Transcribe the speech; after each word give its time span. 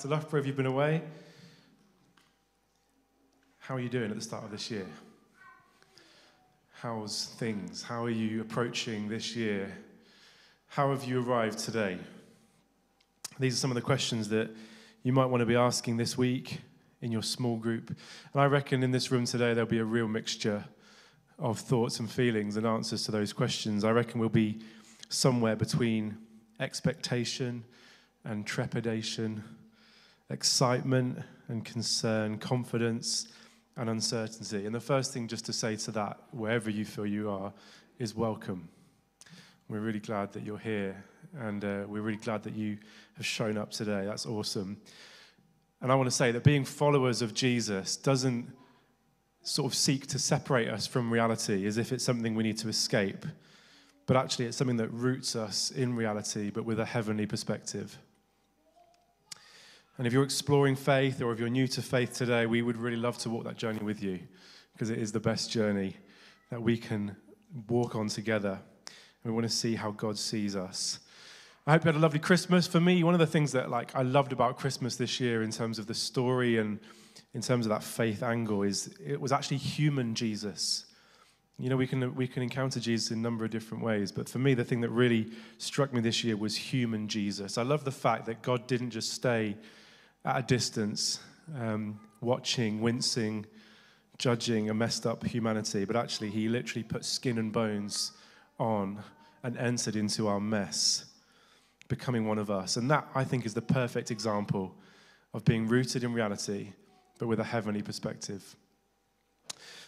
to 0.00 0.08
Loughborough. 0.08 0.40
Have 0.40 0.46
you 0.46 0.52
been 0.52 0.66
away? 0.66 1.00
How 3.58 3.76
are 3.76 3.80
you 3.80 3.88
doing 3.88 4.10
at 4.10 4.16
the 4.16 4.22
start 4.22 4.44
of 4.44 4.50
this 4.50 4.70
year? 4.70 4.86
How's 6.72 7.34
things? 7.38 7.82
How 7.82 8.04
are 8.04 8.10
you 8.10 8.42
approaching 8.42 9.08
this 9.08 9.34
year? 9.34 9.72
How 10.66 10.90
have 10.90 11.04
you 11.04 11.22
arrived 11.22 11.58
today? 11.58 11.96
These 13.38 13.54
are 13.54 13.56
some 13.56 13.70
of 13.70 13.74
the 13.74 13.80
questions 13.80 14.28
that 14.28 14.50
you 15.02 15.14
might 15.14 15.26
want 15.26 15.40
to 15.40 15.46
be 15.46 15.56
asking 15.56 15.96
this 15.96 16.18
week 16.18 16.60
in 17.00 17.10
your 17.10 17.22
small 17.22 17.56
group. 17.56 17.88
And 17.88 18.42
I 18.42 18.44
reckon 18.46 18.82
in 18.82 18.90
this 18.90 19.10
room 19.10 19.24
today 19.24 19.54
there'll 19.54 19.70
be 19.70 19.78
a 19.78 19.84
real 19.84 20.08
mixture 20.08 20.64
of 21.38 21.58
thoughts 21.58 22.00
and 22.00 22.10
feelings 22.10 22.58
and 22.58 22.66
answers 22.66 23.04
to 23.04 23.12
those 23.12 23.32
questions. 23.32 23.82
I 23.82 23.92
reckon 23.92 24.20
we'll 24.20 24.28
be 24.28 24.58
somewhere 25.08 25.56
between 25.56 26.18
expectation 26.60 27.64
and 28.24 28.46
trepidation, 28.46 29.42
excitement 30.30 31.18
and 31.48 31.64
concern, 31.64 32.38
confidence 32.38 33.28
and 33.76 33.90
uncertainty. 33.90 34.66
And 34.66 34.74
the 34.74 34.80
first 34.80 35.12
thing 35.12 35.28
just 35.28 35.46
to 35.46 35.52
say 35.52 35.76
to 35.76 35.90
that, 35.92 36.18
wherever 36.30 36.70
you 36.70 36.84
feel 36.84 37.06
you 37.06 37.30
are, 37.30 37.52
is 37.98 38.14
welcome. 38.14 38.68
We're 39.68 39.80
really 39.80 40.00
glad 40.00 40.32
that 40.32 40.44
you're 40.44 40.58
here, 40.58 41.04
and 41.38 41.64
uh, 41.64 41.84
we're 41.88 42.02
really 42.02 42.18
glad 42.18 42.42
that 42.44 42.54
you 42.54 42.78
have 43.16 43.26
shown 43.26 43.56
up 43.56 43.70
today. 43.70 44.04
That's 44.04 44.26
awesome. 44.26 44.76
And 45.80 45.92
I 45.92 45.94
want 45.94 46.06
to 46.06 46.14
say 46.14 46.32
that 46.32 46.44
being 46.44 46.64
followers 46.64 47.20
of 47.20 47.34
Jesus 47.34 47.96
doesn't 47.96 48.50
sort 49.42 49.70
of 49.70 49.76
seek 49.76 50.06
to 50.08 50.18
separate 50.18 50.68
us 50.68 50.86
from 50.86 51.12
reality 51.12 51.66
as 51.66 51.78
if 51.78 51.92
it's 51.92 52.04
something 52.04 52.34
we 52.34 52.42
need 52.42 52.58
to 52.58 52.68
escape, 52.68 53.26
but 54.06 54.16
actually 54.16 54.46
it's 54.46 54.56
something 54.56 54.76
that 54.78 54.88
roots 54.92 55.36
us 55.36 55.70
in 55.70 55.94
reality, 55.94 56.50
but 56.50 56.64
with 56.64 56.80
a 56.80 56.84
heavenly 56.84 57.26
perspective. 57.26 57.98
And 59.98 60.06
if 60.06 60.12
you're 60.12 60.24
exploring 60.24 60.76
faith 60.76 61.22
or 61.22 61.32
if 61.32 61.38
you're 61.38 61.48
new 61.48 61.66
to 61.68 61.80
faith 61.80 62.12
today, 62.12 62.44
we 62.44 62.60
would 62.60 62.76
really 62.76 62.96
love 62.96 63.16
to 63.18 63.30
walk 63.30 63.44
that 63.44 63.56
journey 63.56 63.82
with 63.82 64.02
you 64.02 64.20
because 64.72 64.90
it 64.90 64.98
is 64.98 65.12
the 65.12 65.20
best 65.20 65.50
journey 65.50 65.96
that 66.50 66.60
we 66.60 66.76
can 66.76 67.16
walk 67.68 67.96
on 67.96 68.08
together. 68.08 68.58
And 69.24 69.32
we 69.32 69.34
want 69.34 69.50
to 69.50 69.56
see 69.56 69.74
how 69.74 69.90
God 69.92 70.18
sees 70.18 70.54
us. 70.54 71.00
I 71.66 71.72
hope 71.72 71.84
you 71.84 71.88
had 71.88 71.96
a 71.96 71.98
lovely 71.98 72.18
Christmas. 72.18 72.66
For 72.66 72.78
me, 72.78 73.02
one 73.02 73.14
of 73.14 73.20
the 73.20 73.26
things 73.26 73.52
that 73.52 73.70
like 73.70 73.94
I 73.96 74.02
loved 74.02 74.32
about 74.32 74.58
Christmas 74.58 74.96
this 74.96 75.18
year 75.18 75.42
in 75.42 75.50
terms 75.50 75.78
of 75.78 75.86
the 75.86 75.94
story 75.94 76.58
and 76.58 76.78
in 77.34 77.40
terms 77.40 77.66
of 77.66 77.70
that 77.70 77.82
faith 77.82 78.22
angle 78.22 78.62
is 78.62 78.94
it 79.04 79.20
was 79.20 79.32
actually 79.32 79.56
human 79.56 80.14
Jesus. 80.14 80.84
You 81.58 81.70
know, 81.70 81.76
we 81.76 81.86
can, 81.86 82.14
we 82.14 82.28
can 82.28 82.42
encounter 82.42 82.80
Jesus 82.80 83.10
in 83.10 83.18
a 83.18 83.22
number 83.22 83.44
of 83.44 83.50
different 83.50 83.82
ways, 83.82 84.12
but 84.12 84.28
for 84.28 84.38
me, 84.38 84.52
the 84.52 84.64
thing 84.64 84.82
that 84.82 84.90
really 84.90 85.32
struck 85.56 85.92
me 85.92 86.02
this 86.02 86.22
year 86.22 86.36
was 86.36 86.54
human 86.54 87.08
Jesus. 87.08 87.56
I 87.56 87.62
love 87.62 87.84
the 87.84 87.90
fact 87.90 88.26
that 88.26 88.42
God 88.42 88.66
didn't 88.66 88.90
just 88.90 89.12
stay 89.12 89.56
at 90.26 90.36
a 90.36 90.42
distance, 90.42 91.20
um, 91.58 92.00
watching, 92.20 92.80
wincing, 92.80 93.46
judging 94.18 94.68
a 94.70 94.74
messed 94.74 95.06
up 95.06 95.24
humanity, 95.24 95.84
but 95.84 95.94
actually, 95.94 96.30
he 96.30 96.48
literally 96.48 96.82
put 96.82 97.04
skin 97.04 97.38
and 97.38 97.52
bones 97.52 98.12
on 98.58 99.02
and 99.44 99.56
entered 99.56 99.94
into 99.94 100.26
our 100.26 100.40
mess, 100.40 101.04
becoming 101.88 102.26
one 102.26 102.38
of 102.38 102.50
us. 102.50 102.76
And 102.76 102.90
that, 102.90 103.06
I 103.14 103.22
think, 103.22 103.46
is 103.46 103.54
the 103.54 103.62
perfect 103.62 104.10
example 104.10 104.74
of 105.32 105.44
being 105.44 105.68
rooted 105.68 106.02
in 106.02 106.12
reality, 106.12 106.72
but 107.18 107.28
with 107.28 107.38
a 107.38 107.44
heavenly 107.44 107.82
perspective. 107.82 108.56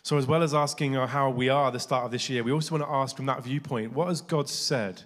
So, 0.04 0.16
as 0.16 0.26
well 0.26 0.44
as 0.44 0.54
asking 0.54 0.94
how 0.94 1.30
we 1.30 1.48
are 1.48 1.66
at 1.66 1.72
the 1.72 1.80
start 1.80 2.04
of 2.04 2.12
this 2.12 2.30
year, 2.30 2.44
we 2.44 2.52
also 2.52 2.76
want 2.76 2.84
to 2.84 2.94
ask 2.94 3.16
from 3.16 3.26
that 3.26 3.42
viewpoint 3.42 3.92
what 3.92 4.06
has 4.08 4.20
God 4.20 4.48
said? 4.48 5.02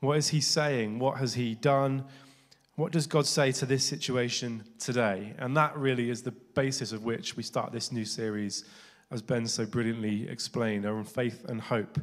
What 0.00 0.16
is 0.16 0.28
He 0.28 0.40
saying? 0.40 0.98
What 0.98 1.18
has 1.18 1.34
He 1.34 1.54
done? 1.54 2.04
What 2.80 2.92
does 2.92 3.06
God 3.06 3.26
say 3.26 3.52
to 3.52 3.66
this 3.66 3.84
situation 3.84 4.64
today? 4.78 5.34
And 5.38 5.54
that 5.54 5.76
really 5.76 6.08
is 6.08 6.22
the 6.22 6.30
basis 6.30 6.92
of 6.92 7.04
which 7.04 7.36
we 7.36 7.42
start 7.42 7.72
this 7.72 7.92
new 7.92 8.06
series, 8.06 8.64
as 9.10 9.20
Ben 9.20 9.46
so 9.46 9.66
brilliantly 9.66 10.26
explained, 10.26 10.86
on 10.86 11.04
faith 11.04 11.44
and 11.50 11.60
hope. 11.60 12.00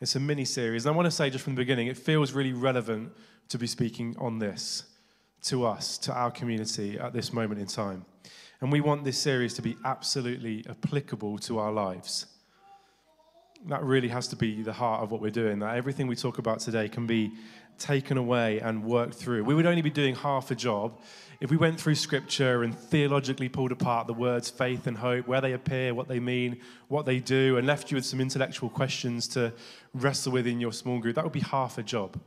It's 0.00 0.16
a 0.16 0.20
mini 0.20 0.44
series. 0.44 0.84
And 0.84 0.92
I 0.92 0.96
want 0.96 1.06
to 1.06 1.12
say 1.12 1.30
just 1.30 1.44
from 1.44 1.54
the 1.54 1.60
beginning, 1.60 1.86
it 1.86 1.96
feels 1.96 2.32
really 2.32 2.52
relevant 2.52 3.12
to 3.50 3.56
be 3.56 3.68
speaking 3.68 4.16
on 4.18 4.40
this 4.40 4.82
to 5.42 5.64
us, 5.64 5.96
to 5.98 6.12
our 6.12 6.32
community 6.32 6.98
at 6.98 7.12
this 7.12 7.32
moment 7.32 7.60
in 7.60 7.68
time. 7.68 8.04
And 8.60 8.72
we 8.72 8.80
want 8.80 9.04
this 9.04 9.16
series 9.16 9.54
to 9.54 9.62
be 9.62 9.76
absolutely 9.84 10.66
applicable 10.68 11.38
to 11.38 11.60
our 11.60 11.70
lives. 11.70 12.26
That 13.68 13.84
really 13.84 14.08
has 14.08 14.26
to 14.28 14.36
be 14.36 14.64
the 14.64 14.72
heart 14.72 15.02
of 15.04 15.12
what 15.12 15.20
we're 15.20 15.30
doing, 15.30 15.60
that 15.60 15.76
everything 15.76 16.08
we 16.08 16.16
talk 16.16 16.38
about 16.38 16.58
today 16.58 16.88
can 16.88 17.06
be 17.06 17.30
taken 17.78 18.16
away 18.16 18.60
and 18.60 18.84
worked 18.84 19.14
through. 19.14 19.44
We 19.44 19.54
would 19.54 19.66
only 19.66 19.82
be 19.82 19.90
doing 19.90 20.14
half 20.14 20.50
a 20.50 20.54
job 20.54 20.98
if 21.40 21.50
we 21.50 21.56
went 21.56 21.80
through 21.80 21.94
scripture 21.94 22.62
and 22.62 22.78
theologically 22.78 23.48
pulled 23.48 23.72
apart 23.72 24.06
the 24.06 24.12
words 24.12 24.50
faith 24.50 24.86
and 24.86 24.96
hope, 24.98 25.26
where 25.26 25.40
they 25.40 25.54
appear, 25.54 25.94
what 25.94 26.06
they 26.06 26.20
mean, 26.20 26.60
what 26.88 27.06
they 27.06 27.18
do, 27.18 27.56
and 27.56 27.66
left 27.66 27.90
you 27.90 27.94
with 27.94 28.04
some 28.04 28.20
intellectual 28.20 28.68
questions 28.68 29.26
to 29.28 29.52
wrestle 29.94 30.32
with 30.32 30.46
in 30.46 30.60
your 30.60 30.72
small 30.72 30.98
group. 30.98 31.14
That 31.14 31.24
would 31.24 31.32
be 31.32 31.40
half 31.40 31.78
a 31.78 31.82
job. 31.82 32.20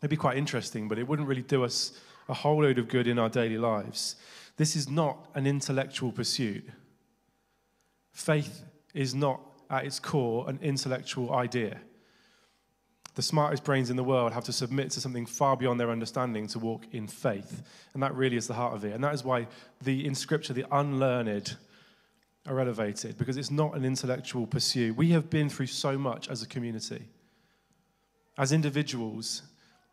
It'd 0.00 0.10
be 0.10 0.16
quite 0.16 0.36
interesting, 0.36 0.86
but 0.86 0.98
it 0.98 1.08
wouldn't 1.08 1.26
really 1.26 1.42
do 1.42 1.64
us 1.64 1.98
a 2.28 2.34
whole 2.34 2.62
load 2.62 2.78
of 2.78 2.88
good 2.88 3.08
in 3.08 3.18
our 3.18 3.28
daily 3.28 3.58
lives. 3.58 4.16
This 4.56 4.76
is 4.76 4.88
not 4.88 5.28
an 5.34 5.46
intellectual 5.46 6.12
pursuit. 6.12 6.64
Faith 8.12 8.62
is 8.94 9.14
not, 9.14 9.40
at 9.68 9.84
its 9.86 9.98
core, 9.98 10.48
an 10.48 10.60
intellectual 10.62 11.34
idea 11.34 11.80
the 13.14 13.22
smartest 13.22 13.64
brains 13.64 13.90
in 13.90 13.96
the 13.96 14.04
world 14.04 14.32
have 14.32 14.44
to 14.44 14.52
submit 14.52 14.90
to 14.90 15.00
something 15.00 15.26
far 15.26 15.56
beyond 15.56 15.78
their 15.78 15.90
understanding 15.90 16.46
to 16.48 16.58
walk 16.58 16.86
in 16.92 17.06
faith. 17.06 17.62
And 17.94 18.02
that 18.02 18.14
really 18.14 18.36
is 18.36 18.46
the 18.46 18.54
heart 18.54 18.74
of 18.74 18.84
it. 18.84 18.92
And 18.92 19.04
that 19.04 19.14
is 19.14 19.24
why 19.24 19.46
the, 19.82 20.04
in 20.04 20.14
Scripture, 20.14 20.52
the 20.52 20.66
unlearned 20.72 21.56
are 22.46 22.60
elevated, 22.60 23.16
because 23.16 23.36
it's 23.36 23.50
not 23.50 23.76
an 23.76 23.84
intellectual 23.84 24.46
pursuit. 24.46 24.96
We 24.96 25.10
have 25.10 25.30
been 25.30 25.48
through 25.48 25.66
so 25.66 25.96
much 25.96 26.28
as 26.28 26.42
a 26.42 26.46
community. 26.46 27.08
As 28.36 28.52
individuals, 28.52 29.42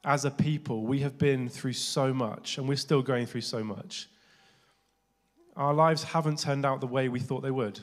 as 0.04 0.26
a 0.26 0.32
people, 0.32 0.84
we 0.84 1.00
have 1.00 1.18
been 1.18 1.48
through 1.48 1.74
so 1.74 2.14
much, 2.14 2.58
and 2.58 2.68
we're 2.68 2.76
still 2.76 3.02
going 3.04 3.28
through 3.28 3.42
so 3.42 3.64
much. 3.64 4.10
Our 5.56 5.74
lives 5.74 6.04
haven't 6.04 6.40
turned 6.40 6.66
out 6.66 6.82
the 6.82 6.88
way 6.88 7.08
we 7.08 7.20
thought 7.20 7.42
they 7.42 7.52
would. 7.52 7.80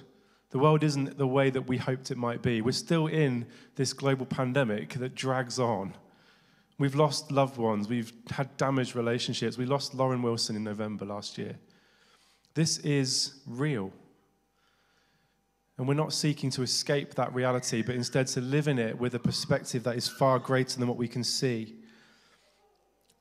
The 0.50 0.58
world 0.58 0.82
isn't 0.82 1.18
the 1.18 1.26
way 1.26 1.50
that 1.50 1.62
we 1.62 1.76
hoped 1.76 2.10
it 2.10 2.16
might 2.16 2.40
be. 2.40 2.62
We're 2.62 2.72
still 2.72 3.06
in 3.06 3.46
this 3.76 3.92
global 3.92 4.24
pandemic 4.24 4.94
that 4.94 5.14
drags 5.14 5.58
on. 5.58 5.94
We've 6.78 6.94
lost 6.94 7.30
loved 7.30 7.58
ones. 7.58 7.88
We've 7.88 8.12
had 8.30 8.56
damaged 8.56 8.94
relationships. 8.96 9.58
We 9.58 9.66
lost 9.66 9.94
Lauren 9.94 10.22
Wilson 10.22 10.56
in 10.56 10.64
November 10.64 11.04
last 11.04 11.36
year. 11.36 11.56
This 12.54 12.78
is 12.78 13.40
real. 13.46 13.92
And 15.76 15.86
we're 15.86 15.94
not 15.94 16.12
seeking 16.12 16.50
to 16.50 16.62
escape 16.62 17.14
that 17.14 17.32
reality, 17.34 17.82
but 17.82 17.94
instead 17.94 18.26
to 18.28 18.40
live 18.40 18.68
in 18.68 18.78
it 18.78 18.98
with 18.98 19.14
a 19.14 19.18
perspective 19.18 19.84
that 19.84 19.96
is 19.96 20.08
far 20.08 20.38
greater 20.38 20.78
than 20.78 20.88
what 20.88 20.96
we 20.96 21.08
can 21.08 21.22
see. 21.22 21.76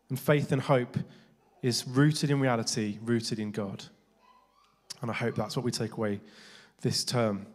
And 0.10 0.20
faith 0.20 0.52
and 0.52 0.62
hope 0.62 0.98
is 1.62 1.86
rooted 1.86 2.32
in 2.32 2.40
reality, 2.40 3.00
rooted 3.04 3.38
in 3.38 3.52
God. 3.52 3.84
And 5.02 5.12
I 5.12 5.14
hope 5.14 5.36
that's 5.36 5.58
what 5.58 5.66
we 5.66 5.72
take 5.72 5.98
away 5.98 6.22
this 6.82 7.04
term. 7.04 7.48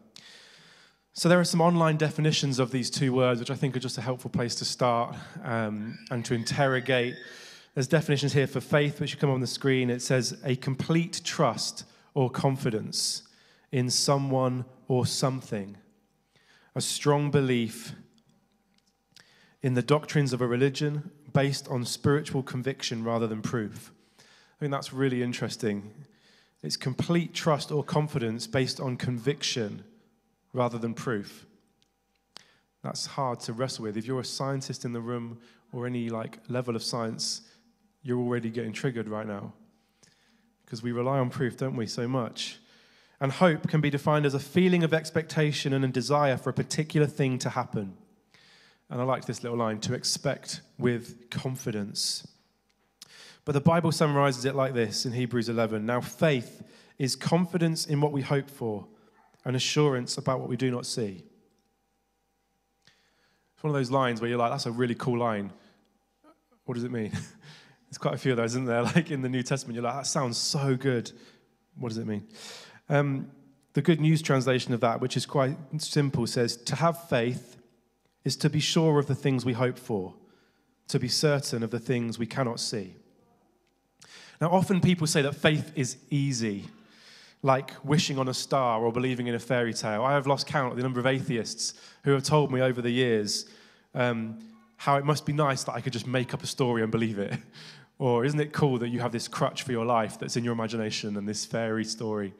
So, 1.14 1.28
there 1.28 1.38
are 1.38 1.44
some 1.44 1.60
online 1.60 1.98
definitions 1.98 2.58
of 2.58 2.70
these 2.70 2.88
two 2.90 3.12
words, 3.12 3.38
which 3.38 3.50
I 3.50 3.54
think 3.54 3.76
are 3.76 3.80
just 3.80 3.98
a 3.98 4.00
helpful 4.00 4.30
place 4.30 4.54
to 4.56 4.64
start 4.64 5.14
um, 5.44 5.98
and 6.10 6.24
to 6.24 6.34
interrogate. 6.34 7.14
There's 7.74 7.88
definitions 7.88 8.32
here 8.32 8.46
for 8.46 8.60
faith, 8.60 9.00
which 9.00 9.18
come 9.18 9.30
on 9.30 9.40
the 9.40 9.46
screen. 9.46 9.90
It 9.90 10.00
says 10.00 10.40
a 10.44 10.56
complete 10.56 11.20
trust 11.24 11.84
or 12.14 12.30
confidence 12.30 13.22
in 13.70 13.90
someone 13.90 14.64
or 14.88 15.06
something, 15.06 15.76
a 16.74 16.80
strong 16.80 17.30
belief 17.30 17.94
in 19.62 19.74
the 19.74 19.82
doctrines 19.82 20.32
of 20.32 20.40
a 20.40 20.46
religion 20.46 21.10
based 21.32 21.68
on 21.68 21.84
spiritual 21.84 22.42
conviction 22.42 23.04
rather 23.04 23.26
than 23.26 23.40
proof. 23.40 23.92
I 24.18 24.60
think 24.60 24.72
that's 24.72 24.92
really 24.92 25.22
interesting. 25.22 25.90
It's 26.62 26.76
complete 26.76 27.34
trust 27.34 27.72
or 27.72 27.82
confidence 27.82 28.46
based 28.46 28.80
on 28.80 28.96
conviction 28.96 29.84
rather 30.52 30.78
than 30.78 30.94
proof. 30.94 31.46
That's 32.82 33.06
hard 33.06 33.40
to 33.40 33.52
wrestle 33.52 33.84
with. 33.84 33.96
If 33.96 34.06
you're 34.06 34.20
a 34.20 34.24
scientist 34.24 34.84
in 34.84 34.92
the 34.92 35.00
room 35.00 35.38
or 35.72 35.86
any 35.86 36.08
like 36.08 36.38
level 36.48 36.76
of 36.76 36.82
science, 36.82 37.42
you're 38.02 38.18
already 38.18 38.50
getting 38.50 38.72
triggered 38.72 39.08
right 39.08 39.26
now. 39.26 39.52
Because 40.64 40.82
we 40.82 40.92
rely 40.92 41.18
on 41.18 41.30
proof, 41.30 41.56
don't 41.56 41.76
we, 41.76 41.86
so 41.86 42.08
much? 42.08 42.58
And 43.20 43.30
hope 43.30 43.68
can 43.68 43.80
be 43.80 43.90
defined 43.90 44.26
as 44.26 44.34
a 44.34 44.40
feeling 44.40 44.82
of 44.82 44.92
expectation 44.92 45.72
and 45.72 45.84
a 45.84 45.88
desire 45.88 46.36
for 46.36 46.50
a 46.50 46.54
particular 46.54 47.06
thing 47.06 47.38
to 47.40 47.50
happen. 47.50 47.96
And 48.90 49.00
I 49.00 49.04
like 49.04 49.26
this 49.26 49.42
little 49.42 49.58
line 49.58 49.78
to 49.80 49.94
expect 49.94 50.60
with 50.78 51.30
confidence. 51.30 52.26
But 53.44 53.52
the 53.52 53.60
Bible 53.60 53.92
summarizes 53.92 54.44
it 54.44 54.54
like 54.54 54.74
this 54.74 55.04
in 55.04 55.12
Hebrews 55.12 55.48
11 55.48 55.84
Now, 55.84 56.00
faith 56.00 56.62
is 56.98 57.16
confidence 57.16 57.86
in 57.86 58.00
what 58.00 58.12
we 58.12 58.22
hope 58.22 58.48
for 58.48 58.86
and 59.44 59.56
assurance 59.56 60.18
about 60.18 60.40
what 60.40 60.48
we 60.48 60.56
do 60.56 60.70
not 60.70 60.86
see. 60.86 61.24
It's 63.54 63.64
one 63.64 63.70
of 63.70 63.74
those 63.74 63.90
lines 63.90 64.20
where 64.20 64.30
you're 64.30 64.38
like, 64.38 64.52
that's 64.52 64.66
a 64.66 64.72
really 64.72 64.94
cool 64.94 65.18
line. 65.18 65.52
What 66.64 66.74
does 66.74 66.84
it 66.84 66.92
mean? 66.92 67.10
There's 67.90 67.98
quite 67.98 68.14
a 68.14 68.18
few 68.18 68.30
of 68.32 68.36
those, 68.36 68.52
isn't 68.52 68.66
there? 68.66 68.82
Like 68.94 69.10
in 69.10 69.22
the 69.22 69.28
New 69.28 69.42
Testament, 69.42 69.74
you're 69.74 69.84
like, 69.84 69.94
that 69.94 70.06
sounds 70.06 70.38
so 70.38 70.76
good. 70.76 71.10
What 71.76 71.88
does 71.88 71.98
it 71.98 72.06
mean? 72.06 72.26
Um, 72.88 73.30
the 73.72 73.82
Good 73.82 74.00
News 74.00 74.22
translation 74.22 74.72
of 74.74 74.80
that, 74.80 75.00
which 75.00 75.16
is 75.16 75.26
quite 75.26 75.56
simple, 75.78 76.26
says, 76.26 76.56
To 76.56 76.76
have 76.76 77.08
faith 77.08 77.56
is 78.24 78.36
to 78.36 78.50
be 78.50 78.60
sure 78.60 78.98
of 78.98 79.06
the 79.06 79.14
things 79.14 79.44
we 79.44 79.54
hope 79.54 79.78
for, 79.78 80.14
to 80.88 80.98
be 80.98 81.08
certain 81.08 81.62
of 81.62 81.70
the 81.70 81.80
things 81.80 82.18
we 82.18 82.26
cannot 82.26 82.60
see. 82.60 82.96
Now, 84.42 84.50
often 84.50 84.80
people 84.80 85.06
say 85.06 85.22
that 85.22 85.36
faith 85.36 85.70
is 85.76 85.98
easy, 86.10 86.64
like 87.42 87.70
wishing 87.84 88.18
on 88.18 88.26
a 88.26 88.34
star 88.34 88.82
or 88.82 88.90
believing 88.90 89.28
in 89.28 89.36
a 89.36 89.38
fairy 89.38 89.72
tale. 89.72 90.02
I 90.02 90.14
have 90.14 90.26
lost 90.26 90.48
count 90.48 90.72
of 90.72 90.76
the 90.76 90.82
number 90.82 90.98
of 90.98 91.06
atheists 91.06 91.74
who 92.02 92.10
have 92.10 92.24
told 92.24 92.50
me 92.50 92.60
over 92.60 92.82
the 92.82 92.90
years 92.90 93.46
um, 93.94 94.40
how 94.78 94.96
it 94.96 95.04
must 95.04 95.26
be 95.26 95.32
nice 95.32 95.62
that 95.62 95.74
I 95.74 95.80
could 95.80 95.92
just 95.92 96.08
make 96.08 96.34
up 96.34 96.42
a 96.42 96.48
story 96.48 96.82
and 96.82 96.90
believe 96.90 97.20
it. 97.20 97.34
or 98.00 98.24
isn't 98.24 98.40
it 98.40 98.52
cool 98.52 98.78
that 98.78 98.88
you 98.88 98.98
have 98.98 99.12
this 99.12 99.28
crutch 99.28 99.62
for 99.62 99.70
your 99.70 99.84
life 99.84 100.18
that's 100.18 100.36
in 100.36 100.42
your 100.42 100.54
imagination 100.54 101.16
and 101.16 101.28
this 101.28 101.44
fairy 101.44 101.84
story? 101.84 102.34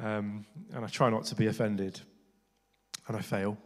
Um, 0.00 0.46
and 0.72 0.82
I 0.82 0.88
try 0.88 1.10
not 1.10 1.24
to 1.24 1.34
be 1.34 1.48
offended, 1.48 2.00
and 3.06 3.14
I 3.14 3.20
fail. 3.20 3.58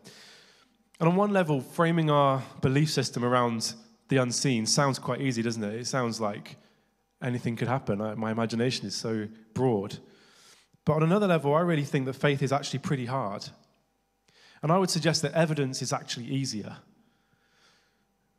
And 0.99 1.09
on 1.09 1.15
one 1.15 1.33
level, 1.33 1.61
framing 1.61 2.11
our 2.11 2.43
belief 2.61 2.91
system 2.91 3.25
around 3.25 3.75
the 4.09 4.17
unseen 4.17 4.67
sounds 4.67 4.99
quite 4.99 5.21
easy, 5.21 5.43
doesn't 5.43 5.63
it? 5.63 5.75
It 5.75 5.87
sounds 5.87 6.21
like 6.21 6.57
anything 7.23 7.57
could 7.57 7.69
happen. 7.69 8.01
I, 8.01 8.15
my 8.15 8.31
imagination 8.31 8.87
is 8.87 8.95
so 8.95 9.29
broad. 9.55 9.99
But 10.85 10.95
on 10.95 11.03
another 11.03 11.27
level, 11.27 11.55
I 11.55 11.61
really 11.61 11.85
think 11.85 12.07
that 12.07 12.15
faith 12.15 12.43
is 12.43 12.53
actually 12.53 12.81
pretty 12.81 13.07
hard. 13.07 13.49
And 14.63 14.71
I 14.71 14.79
would 14.79 14.91
suggest 14.91 15.23
that 15.23 15.33
evidence 15.33 15.83
is 15.83 15.93
actually 15.93 16.27
easier. 16.27 16.77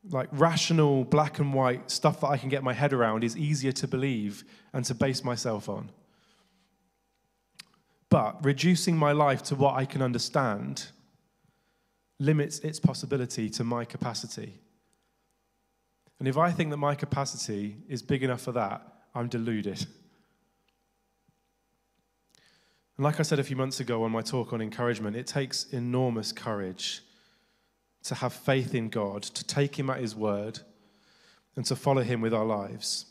Like 0.09 0.27
rational, 0.31 1.05
black 1.05 1.39
and 1.39 1.53
white 1.53 1.89
stuff 1.89 2.21
that 2.21 2.27
I 2.27 2.37
can 2.37 2.49
get 2.49 2.63
my 2.63 2.73
head 2.73 2.93
around 2.93 3.23
is 3.23 3.37
easier 3.37 3.71
to 3.73 3.87
believe 3.87 4.43
and 4.73 4.83
to 4.85 4.93
base 4.93 5.23
myself 5.23 5.69
on. 5.69 5.89
But 8.09 8.43
reducing 8.43 8.97
my 8.97 9.11
life 9.11 9.41
to 9.43 9.55
what 9.55 9.75
I 9.75 9.85
can 9.85 10.01
understand 10.01 10.87
limits 12.19 12.59
its 12.59 12.79
possibility 12.79 13.49
to 13.49 13.63
my 13.63 13.85
capacity. 13.85 14.53
And 16.23 16.29
if 16.29 16.37
I 16.37 16.51
think 16.51 16.69
that 16.69 16.77
my 16.77 16.95
capacity 16.95 17.75
is 17.89 18.01
big 18.01 18.23
enough 18.23 18.39
for 18.39 18.53
that, 18.53 18.81
I'm 19.13 19.27
deluded. 19.27 19.85
And 22.95 23.03
like 23.03 23.19
I 23.19 23.23
said 23.23 23.39
a 23.39 23.43
few 23.43 23.57
months 23.57 23.81
ago 23.81 24.05
on 24.05 24.11
my 24.13 24.21
talk 24.21 24.53
on 24.53 24.61
encouragement, 24.61 25.17
it 25.17 25.27
takes 25.27 25.65
enormous 25.73 26.31
courage 26.31 27.01
to 28.03 28.15
have 28.15 28.31
faith 28.31 28.73
in 28.73 28.87
God, 28.87 29.23
to 29.23 29.43
take 29.43 29.77
Him 29.77 29.89
at 29.89 29.99
His 29.99 30.15
word, 30.15 30.61
and 31.57 31.65
to 31.65 31.75
follow 31.75 32.03
Him 32.03 32.21
with 32.21 32.33
our 32.33 32.45
lives. 32.45 33.07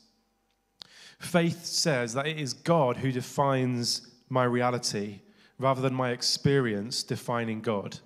Faith 1.19 1.67
says 1.67 2.15
that 2.15 2.27
it 2.27 2.39
is 2.39 2.55
God 2.55 2.97
who 2.97 3.13
defines 3.13 4.09
my 4.31 4.45
reality 4.45 5.21
rather 5.59 5.83
than 5.83 5.93
my 5.93 6.13
experience 6.13 7.03
defining 7.03 7.61
God. 7.61 7.99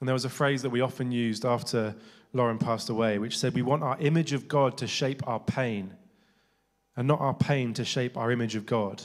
And 0.00 0.06
there 0.06 0.12
was 0.12 0.26
a 0.26 0.28
phrase 0.28 0.60
that 0.60 0.68
we 0.68 0.82
often 0.82 1.12
used 1.12 1.46
after 1.46 1.96
Lauren 2.32 2.58
passed 2.58 2.88
away, 2.88 3.18
which 3.18 3.38
said, 3.38 3.54
We 3.54 3.62
want 3.62 3.82
our 3.82 3.98
image 4.00 4.32
of 4.32 4.48
God 4.48 4.76
to 4.78 4.86
shape 4.86 5.26
our 5.26 5.40
pain, 5.40 5.94
and 6.96 7.08
not 7.08 7.20
our 7.20 7.34
pain 7.34 7.74
to 7.74 7.84
shape 7.84 8.16
our 8.16 8.30
image 8.30 8.54
of 8.54 8.66
God. 8.66 9.02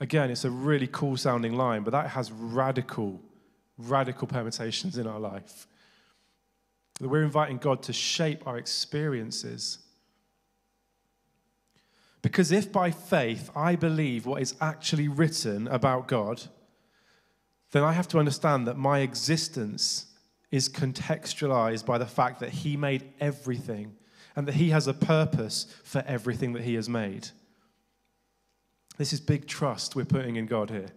Again, 0.00 0.30
it's 0.30 0.44
a 0.44 0.50
really 0.50 0.86
cool 0.86 1.16
sounding 1.16 1.54
line, 1.54 1.82
but 1.82 1.90
that 1.92 2.08
has 2.10 2.30
radical, 2.30 3.20
radical 3.78 4.26
permutations 4.26 4.98
in 4.98 5.06
our 5.06 5.20
life. 5.20 5.66
That 7.00 7.08
we're 7.08 7.22
inviting 7.24 7.58
God 7.58 7.82
to 7.84 7.92
shape 7.92 8.46
our 8.46 8.58
experiences 8.58 9.78
because 12.26 12.50
if 12.50 12.72
by 12.72 12.90
faith 12.90 13.50
I 13.54 13.76
believe 13.76 14.26
what 14.26 14.42
is 14.42 14.56
actually 14.60 15.06
written 15.06 15.68
about 15.68 16.08
God, 16.08 16.42
then 17.70 17.84
I 17.84 17.92
have 17.92 18.08
to 18.08 18.18
understand 18.18 18.66
that 18.66 18.76
my 18.76 18.98
existence 18.98 20.06
is 20.56 20.68
contextualized 20.70 21.84
by 21.84 21.98
the 21.98 22.06
fact 22.06 22.40
that 22.40 22.48
He 22.48 22.76
made 22.76 23.12
everything 23.20 23.94
and 24.34 24.48
that 24.48 24.54
He 24.54 24.70
has 24.70 24.86
a 24.86 24.94
purpose 24.94 25.66
for 25.84 26.02
everything 26.06 26.54
that 26.54 26.62
He 26.62 26.74
has 26.74 26.88
made. 26.88 27.28
This 28.96 29.12
is 29.12 29.20
big 29.20 29.46
trust 29.46 29.94
we're 29.94 30.06
putting 30.06 30.36
in 30.36 30.46
God 30.46 30.70
here. 30.70 30.88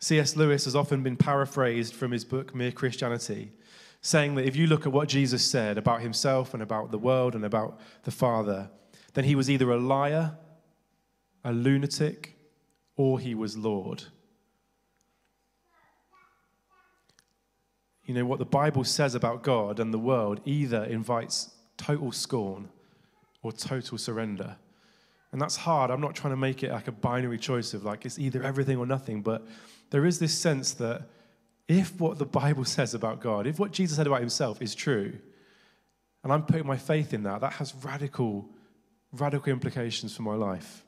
C.S. 0.00 0.36
Lewis 0.36 0.66
has 0.66 0.76
often 0.76 1.02
been 1.02 1.16
paraphrased 1.16 1.94
from 1.94 2.10
his 2.10 2.24
book 2.24 2.54
Mere 2.54 2.72
Christianity, 2.72 3.52
saying 4.02 4.34
that 4.34 4.46
if 4.46 4.56
you 4.56 4.66
look 4.66 4.84
at 4.84 4.92
what 4.92 5.08
Jesus 5.08 5.42
said 5.44 5.78
about 5.78 6.02
himself 6.02 6.52
and 6.52 6.62
about 6.62 6.90
the 6.90 6.98
world 6.98 7.34
and 7.34 7.44
about 7.44 7.80
the 8.02 8.10
Father, 8.10 8.68
then 9.14 9.24
he 9.24 9.34
was 9.34 9.48
either 9.48 9.70
a 9.70 9.78
liar, 9.78 10.36
a 11.44 11.52
lunatic, 11.52 12.36
or 12.96 13.18
he 13.18 13.34
was 13.34 13.56
Lord. 13.56 14.04
You 18.12 18.18
know, 18.18 18.26
what 18.26 18.40
the 18.40 18.44
Bible 18.44 18.84
says 18.84 19.14
about 19.14 19.42
God 19.42 19.80
and 19.80 19.90
the 19.90 19.98
world 19.98 20.42
either 20.44 20.84
invites 20.84 21.48
total 21.78 22.12
scorn 22.12 22.68
or 23.42 23.52
total 23.52 23.96
surrender. 23.96 24.56
And 25.32 25.40
that's 25.40 25.56
hard. 25.56 25.90
I'm 25.90 26.02
not 26.02 26.14
trying 26.14 26.34
to 26.34 26.36
make 26.36 26.62
it 26.62 26.70
like 26.70 26.88
a 26.88 26.92
binary 26.92 27.38
choice 27.38 27.72
of 27.72 27.84
like 27.84 28.04
it's 28.04 28.18
either 28.18 28.42
everything 28.42 28.76
or 28.76 28.84
nothing, 28.84 29.22
but 29.22 29.46
there 29.88 30.04
is 30.04 30.18
this 30.18 30.38
sense 30.38 30.74
that 30.74 31.08
if 31.68 31.98
what 31.98 32.18
the 32.18 32.26
Bible 32.26 32.64
says 32.76 32.92
about 32.92 33.22
God, 33.22 33.46
if 33.46 33.58
what 33.58 33.72
Jesus 33.72 33.96
said 33.96 34.06
about 34.06 34.20
himself 34.20 34.60
is 34.60 34.74
true, 34.74 35.14
and 36.22 36.30
I'm 36.30 36.42
putting 36.42 36.66
my 36.66 36.76
faith 36.76 37.14
in 37.14 37.22
that, 37.22 37.40
that 37.40 37.54
has 37.54 37.74
radical 37.82 38.46
radical 39.10 39.50
implications 39.50 40.14
for 40.14 40.20
my 40.20 40.34
life. 40.34 40.84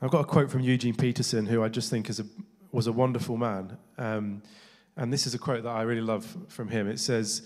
I've 0.00 0.10
got 0.10 0.20
a 0.20 0.24
quote 0.24 0.50
from 0.50 0.62
Eugene 0.62 0.96
Peterson, 0.96 1.44
who 1.44 1.62
I 1.62 1.68
just 1.68 1.90
think 1.90 2.08
is 2.08 2.18
a, 2.18 2.26
was 2.72 2.86
a 2.86 2.92
wonderful 2.92 3.36
man. 3.36 3.76
Um, 3.98 4.42
and 4.96 5.12
this 5.12 5.26
is 5.26 5.34
a 5.34 5.38
quote 5.38 5.62
that 5.62 5.70
I 5.70 5.82
really 5.82 6.00
love 6.00 6.36
from 6.48 6.68
him. 6.68 6.88
It 6.88 6.98
says, 6.98 7.42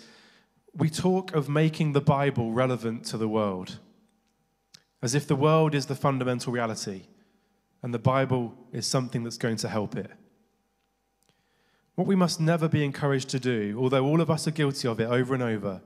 We 0.74 0.88
talk 0.88 1.34
of 1.34 1.48
making 1.48 1.92
the 1.92 2.00
Bible 2.00 2.52
relevant 2.52 3.04
to 3.06 3.16
the 3.16 3.28
world, 3.28 3.78
as 5.02 5.14
if 5.14 5.26
the 5.26 5.36
world 5.36 5.74
is 5.74 5.86
the 5.86 5.94
fundamental 5.94 6.52
reality 6.52 7.02
and 7.82 7.94
the 7.94 7.98
Bible 7.98 8.54
is 8.72 8.86
something 8.86 9.24
that's 9.24 9.38
going 9.38 9.56
to 9.56 9.68
help 9.68 9.96
it. 9.96 10.10
What 11.94 12.06
we 12.06 12.16
must 12.16 12.40
never 12.40 12.68
be 12.68 12.84
encouraged 12.84 13.28
to 13.30 13.40
do, 13.40 13.76
although 13.78 14.04
all 14.04 14.20
of 14.20 14.30
us 14.30 14.46
are 14.46 14.52
guilty 14.52 14.88
of 14.88 15.00
it 15.00 15.08
over 15.08 15.34
and 15.34 15.42
over, 15.42 15.82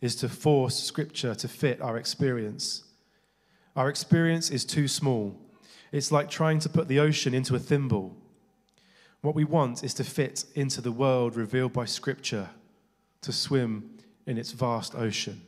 is 0.00 0.16
to 0.16 0.28
force 0.28 0.76
Scripture 0.76 1.34
to 1.34 1.48
fit 1.48 1.80
our 1.80 1.96
experience. 1.96 2.84
Our 3.74 3.88
experience 3.88 4.50
is 4.50 4.64
too 4.64 4.88
small. 4.88 5.36
It's 5.92 6.12
like 6.12 6.30
trying 6.30 6.58
to 6.60 6.68
put 6.68 6.88
the 6.88 7.00
ocean 7.00 7.34
into 7.34 7.54
a 7.54 7.58
thimble. 7.58 8.16
What 9.26 9.34
we 9.34 9.42
want 9.42 9.82
is 9.82 9.92
to 9.94 10.04
fit 10.04 10.44
into 10.54 10.80
the 10.80 10.92
world 10.92 11.34
revealed 11.34 11.72
by 11.72 11.84
Scripture, 11.84 12.48
to 13.22 13.32
swim 13.32 13.90
in 14.24 14.38
its 14.38 14.52
vast 14.52 14.94
ocean. 14.94 15.42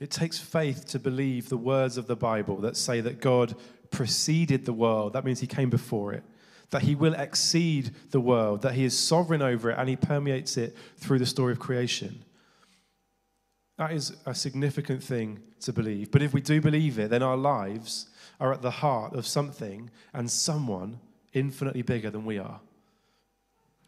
It 0.00 0.10
takes 0.10 0.38
faith 0.38 0.88
to 0.88 0.98
believe 0.98 1.50
the 1.50 1.58
words 1.58 1.98
of 1.98 2.06
the 2.06 2.16
Bible 2.16 2.56
that 2.62 2.74
say 2.74 3.02
that 3.02 3.20
God 3.20 3.54
preceded 3.90 4.64
the 4.64 4.72
world. 4.72 5.12
That 5.12 5.26
means 5.26 5.40
he 5.40 5.46
came 5.46 5.68
before 5.68 6.14
it 6.14 6.24
that 6.70 6.82
he 6.82 6.94
will 6.94 7.12
exceed 7.12 7.90
the 8.10 8.20
world, 8.20 8.62
that 8.62 8.74
he 8.74 8.84
is 8.84 8.98
sovereign 8.98 9.42
over 9.42 9.70
it 9.70 9.78
and 9.78 9.90
he 9.90 9.96
permeates 9.96 10.56
it 10.56 10.74
through 10.96 11.18
the 11.18 11.26
story 11.26 11.52
of 11.52 11.58
creation. 11.58 12.24
That 13.76 13.92
is 13.92 14.16
a 14.24 14.34
significant 14.34 15.02
thing 15.02 15.40
to 15.60 15.72
believe. 15.72 16.10
But 16.10 16.22
if 16.22 16.32
we 16.32 16.40
do 16.40 16.62
believe 16.62 16.98
it, 16.98 17.10
then 17.10 17.22
our 17.22 17.36
lives 17.36 18.08
are 18.40 18.52
at 18.52 18.62
the 18.62 18.70
heart 18.70 19.14
of 19.14 19.26
something 19.26 19.90
and 20.12 20.30
someone 20.30 21.00
infinitely 21.32 21.82
bigger 21.82 22.10
than 22.10 22.24
we 22.24 22.38
are. 22.38 22.60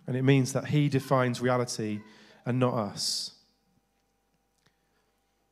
And 0.07 0.17
it 0.17 0.23
means 0.23 0.53
that 0.53 0.67
he 0.67 0.89
defines 0.89 1.41
reality 1.41 2.01
and 2.45 2.59
not 2.59 2.75
us. 2.75 3.33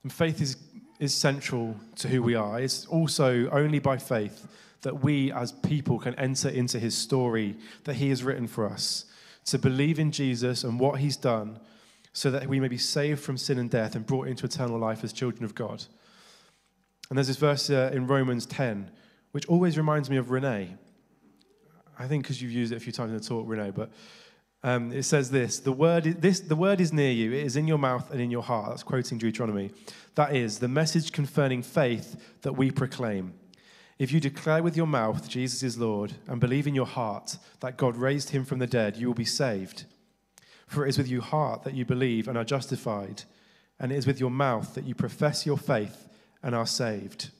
And 0.02 0.12
faith 0.12 0.40
is, 0.40 0.56
is 0.98 1.14
central 1.14 1.76
to 1.96 2.08
who 2.08 2.22
we 2.22 2.34
are. 2.34 2.60
It's 2.60 2.86
also 2.86 3.48
only 3.50 3.78
by 3.78 3.98
faith 3.98 4.46
that 4.82 5.02
we 5.02 5.32
as 5.32 5.52
people 5.52 5.98
can 5.98 6.14
enter 6.14 6.48
into 6.48 6.78
his 6.78 6.96
story 6.96 7.56
that 7.84 7.94
he 7.94 8.08
has 8.08 8.22
written 8.22 8.46
for 8.46 8.68
us, 8.68 9.04
to 9.46 9.58
believe 9.58 9.98
in 9.98 10.12
Jesus 10.12 10.64
and 10.64 10.78
what 10.78 11.00
he's 11.00 11.16
done, 11.16 11.58
so 12.12 12.30
that 12.30 12.46
we 12.46 12.60
may 12.60 12.68
be 12.68 12.78
saved 12.78 13.20
from 13.20 13.36
sin 13.36 13.58
and 13.58 13.70
death 13.70 13.94
and 13.94 14.06
brought 14.06 14.28
into 14.28 14.46
eternal 14.46 14.78
life 14.78 15.04
as 15.04 15.12
children 15.12 15.44
of 15.44 15.54
God. 15.54 15.84
And 17.08 17.16
there's 17.16 17.28
this 17.28 17.36
verse 17.36 17.70
uh, 17.70 17.90
in 17.92 18.06
Romans 18.06 18.46
10, 18.46 18.90
which 19.32 19.46
always 19.46 19.76
reminds 19.76 20.10
me 20.10 20.16
of 20.16 20.30
Renee. 20.30 20.74
I 21.98 22.06
think 22.06 22.24
because 22.24 22.40
you've 22.40 22.52
used 22.52 22.72
it 22.72 22.76
a 22.76 22.80
few 22.80 22.92
times 22.92 23.10
in 23.10 23.18
the 23.18 23.24
talk, 23.24 23.44
Renee, 23.46 23.70
but 23.70 23.90
Um, 24.64 24.92
it 24.92 25.04
says 25.04 25.30
this 25.30 25.60
the 25.60 25.72
word, 25.72 26.06
is, 26.06 26.16
this 26.16 26.40
the 26.40 26.56
word 26.56 26.80
is 26.80 26.92
near 26.92 27.12
you, 27.12 27.32
it 27.32 27.46
is 27.46 27.56
in 27.56 27.68
your 27.68 27.78
mouth 27.78 28.10
and 28.10 28.20
in 28.20 28.30
your 28.30 28.42
heart. 28.42 28.70
That's 28.70 28.82
quoting 28.82 29.18
Deuteronomy. 29.18 29.70
That 30.16 30.34
is 30.34 30.58
the 30.58 30.68
message 30.68 31.12
concerning 31.12 31.62
faith 31.62 32.20
that 32.42 32.54
we 32.54 32.70
proclaim. 32.70 33.34
If 33.98 34.12
you 34.12 34.20
declare 34.20 34.62
with 34.62 34.76
your 34.76 34.86
mouth 34.86 35.28
Jesus 35.28 35.62
is 35.62 35.78
Lord 35.78 36.14
and 36.26 36.40
believe 36.40 36.66
in 36.66 36.74
your 36.74 36.86
heart 36.86 37.38
that 37.60 37.76
God 37.76 37.96
raised 37.96 38.30
him 38.30 38.44
from 38.44 38.58
the 38.58 38.66
dead, 38.66 38.96
you 38.96 39.06
will 39.06 39.14
be 39.14 39.24
saved. 39.24 39.84
For 40.66 40.84
it 40.84 40.90
is 40.90 40.98
with 40.98 41.08
your 41.08 41.22
heart 41.22 41.62
that 41.62 41.74
you 41.74 41.84
believe 41.84 42.26
and 42.26 42.36
are 42.36 42.44
justified, 42.44 43.22
and 43.78 43.92
it 43.92 43.96
is 43.96 44.06
with 44.06 44.18
your 44.18 44.30
mouth 44.30 44.74
that 44.74 44.84
you 44.84 44.94
profess 44.94 45.46
your 45.46 45.56
faith 45.56 46.07
and 46.42 46.54
are 46.54 46.66
saved. 46.66 47.30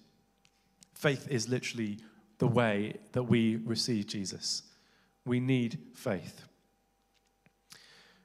Faith 0.94 1.28
is 1.30 1.48
literally 1.48 1.98
the 2.38 2.48
way 2.48 2.94
that 3.12 3.24
we 3.24 3.56
receive 3.56 4.06
Jesus. 4.06 4.62
We 5.24 5.40
need 5.40 5.78
faith. 5.94 6.42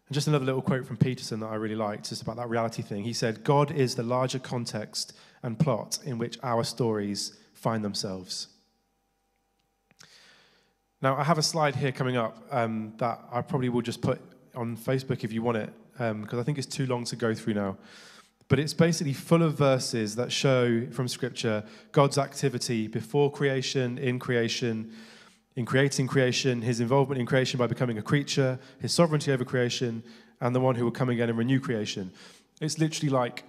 And 0.07 0.13
just 0.13 0.27
another 0.27 0.45
little 0.45 0.61
quote 0.61 0.85
from 0.85 0.97
Peterson 0.97 1.39
that 1.39 1.47
I 1.47 1.55
really 1.55 1.75
liked, 1.75 2.09
just 2.09 2.21
about 2.21 2.35
that 2.37 2.49
reality 2.49 2.81
thing. 2.81 3.03
He 3.03 3.13
said, 3.13 3.43
God 3.43 3.71
is 3.71 3.95
the 3.95 4.03
larger 4.03 4.39
context 4.39 5.13
and 5.41 5.57
plot 5.57 5.99
in 6.05 6.17
which 6.17 6.37
our 6.43 6.63
stories 6.63 7.37
find 7.53 7.83
themselves. 7.83 8.47
Now, 11.01 11.17
I 11.17 11.23
have 11.23 11.37
a 11.37 11.43
slide 11.43 11.75
here 11.75 11.91
coming 11.91 12.15
up 12.15 12.37
um, 12.49 12.93
that 12.97 13.19
I 13.31 13.41
probably 13.41 13.69
will 13.69 13.81
just 13.81 14.01
put 14.01 14.21
on 14.55 14.77
Facebook 14.77 15.23
if 15.23 15.33
you 15.33 15.41
want 15.41 15.57
it, 15.57 15.73
because 15.93 16.33
um, 16.33 16.39
I 16.39 16.43
think 16.43 16.57
it's 16.57 16.67
too 16.67 16.85
long 16.85 17.03
to 17.05 17.15
go 17.15 17.33
through 17.33 17.55
now. 17.55 17.77
But 18.50 18.59
it's 18.59 18.73
basically 18.73 19.13
full 19.13 19.41
of 19.41 19.57
verses 19.57 20.15
that 20.15 20.31
show 20.31 20.85
from 20.91 21.07
Scripture 21.07 21.63
God's 21.91 22.17
activity 22.17 22.88
before 22.88 23.31
creation, 23.31 23.97
in 23.97 24.19
creation, 24.19 24.91
in 25.55 25.65
creating 25.65 26.07
creation, 26.07 26.62
his 26.62 26.79
involvement 26.79 27.19
in 27.19 27.25
creation 27.25 27.57
by 27.57 27.67
becoming 27.67 27.97
a 27.97 28.01
creature, 28.01 28.59
his 28.79 28.91
sovereignty 28.91 29.31
over 29.31 29.45
creation, 29.45 30.03
and 30.41 30.55
the 30.55 30.59
one 30.59 30.75
who 30.75 30.83
will 30.83 30.91
come 30.91 31.09
again 31.09 31.29
and 31.29 31.38
renew 31.38 31.59
creation. 31.59 32.12
It's 32.59 32.79
literally 32.79 33.09
like 33.09 33.43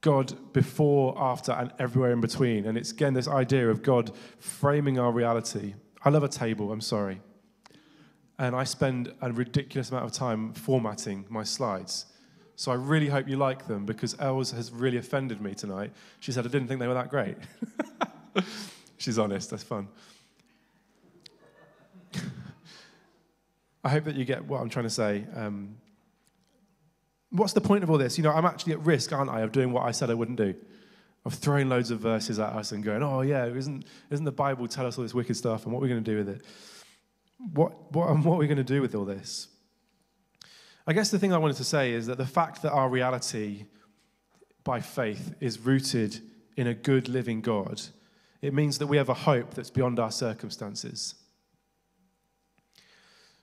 God 0.00 0.52
before, 0.52 1.14
after, 1.18 1.52
and 1.52 1.72
everywhere 1.78 2.12
in 2.12 2.20
between. 2.20 2.66
And 2.66 2.76
it's 2.76 2.92
again 2.92 3.14
this 3.14 3.28
idea 3.28 3.68
of 3.68 3.82
God 3.82 4.12
framing 4.38 4.98
our 4.98 5.10
reality. 5.10 5.74
I 6.04 6.10
love 6.10 6.22
a 6.22 6.28
table, 6.28 6.70
I'm 6.70 6.80
sorry. 6.80 7.20
And 8.38 8.54
I 8.54 8.64
spend 8.64 9.12
a 9.20 9.32
ridiculous 9.32 9.90
amount 9.90 10.04
of 10.04 10.12
time 10.12 10.52
formatting 10.52 11.24
my 11.28 11.42
slides. 11.42 12.06
So 12.56 12.72
I 12.72 12.74
really 12.74 13.08
hope 13.08 13.28
you 13.28 13.36
like 13.36 13.66
them 13.66 13.84
because 13.84 14.16
Els 14.18 14.50
has 14.52 14.72
really 14.72 14.96
offended 14.96 15.42
me 15.42 15.54
tonight. 15.54 15.92
She 16.20 16.32
said, 16.32 16.46
I 16.46 16.48
didn't 16.48 16.68
think 16.68 16.80
they 16.80 16.88
were 16.88 16.94
that 16.94 17.10
great. 17.10 17.36
She's 18.96 19.18
honest, 19.18 19.50
that's 19.50 19.62
fun. 19.62 19.88
I 23.84 23.90
hope 23.90 24.04
that 24.04 24.16
you 24.16 24.24
get 24.24 24.46
what 24.46 24.62
I'm 24.62 24.70
trying 24.70 24.86
to 24.86 24.90
say. 24.90 25.26
Um, 25.34 25.76
what's 27.30 27.52
the 27.52 27.60
point 27.60 27.84
of 27.84 27.90
all 27.90 27.98
this? 27.98 28.16
You 28.16 28.24
know, 28.24 28.32
I'm 28.32 28.46
actually 28.46 28.72
at 28.72 28.80
risk, 28.80 29.12
aren't 29.12 29.30
I, 29.30 29.40
of 29.40 29.52
doing 29.52 29.70
what 29.70 29.84
I 29.84 29.90
said 29.90 30.08
I 30.10 30.14
wouldn't 30.14 30.38
do, 30.38 30.54
of 31.26 31.34
throwing 31.34 31.68
loads 31.68 31.90
of 31.90 32.00
verses 32.00 32.38
at 32.38 32.54
us 32.54 32.72
and 32.72 32.82
going, 32.82 33.02
oh, 33.02 33.20
yeah, 33.20 33.44
isn't, 33.44 33.84
isn't 34.10 34.24
the 34.24 34.32
Bible 34.32 34.66
tell 34.66 34.86
us 34.86 34.96
all 34.96 35.02
this 35.02 35.12
wicked 35.12 35.36
stuff 35.36 35.64
and 35.64 35.74
what 35.74 35.80
we're 35.80 35.88
we 35.88 35.92
going 35.92 36.04
to 36.04 36.10
do 36.10 36.16
with 36.16 36.30
it? 36.30 36.42
What, 37.52 37.92
what, 37.92 38.16
what 38.24 38.34
are 38.36 38.38
we 38.38 38.46
going 38.46 38.56
to 38.56 38.64
do 38.64 38.80
with 38.80 38.94
all 38.94 39.04
this? 39.04 39.48
I 40.86 40.92
guess 40.92 41.10
the 41.10 41.18
thing 41.18 41.32
I 41.32 41.38
wanted 41.38 41.56
to 41.56 41.64
say 41.64 41.92
is 41.92 42.06
that 42.06 42.18
the 42.18 42.26
fact 42.26 42.62
that 42.62 42.70
our 42.70 42.88
reality 42.88 43.66
by 44.62 44.80
faith 44.80 45.34
is 45.40 45.58
rooted 45.58 46.20
in 46.56 46.68
a 46.68 46.74
good 46.74 47.08
living 47.08 47.40
God, 47.40 47.82
it 48.40 48.54
means 48.54 48.78
that 48.78 48.86
we 48.86 48.96
have 48.96 49.08
a 49.08 49.14
hope 49.14 49.54
that's 49.54 49.70
beyond 49.70 49.98
our 49.98 50.12
circumstances. 50.12 51.14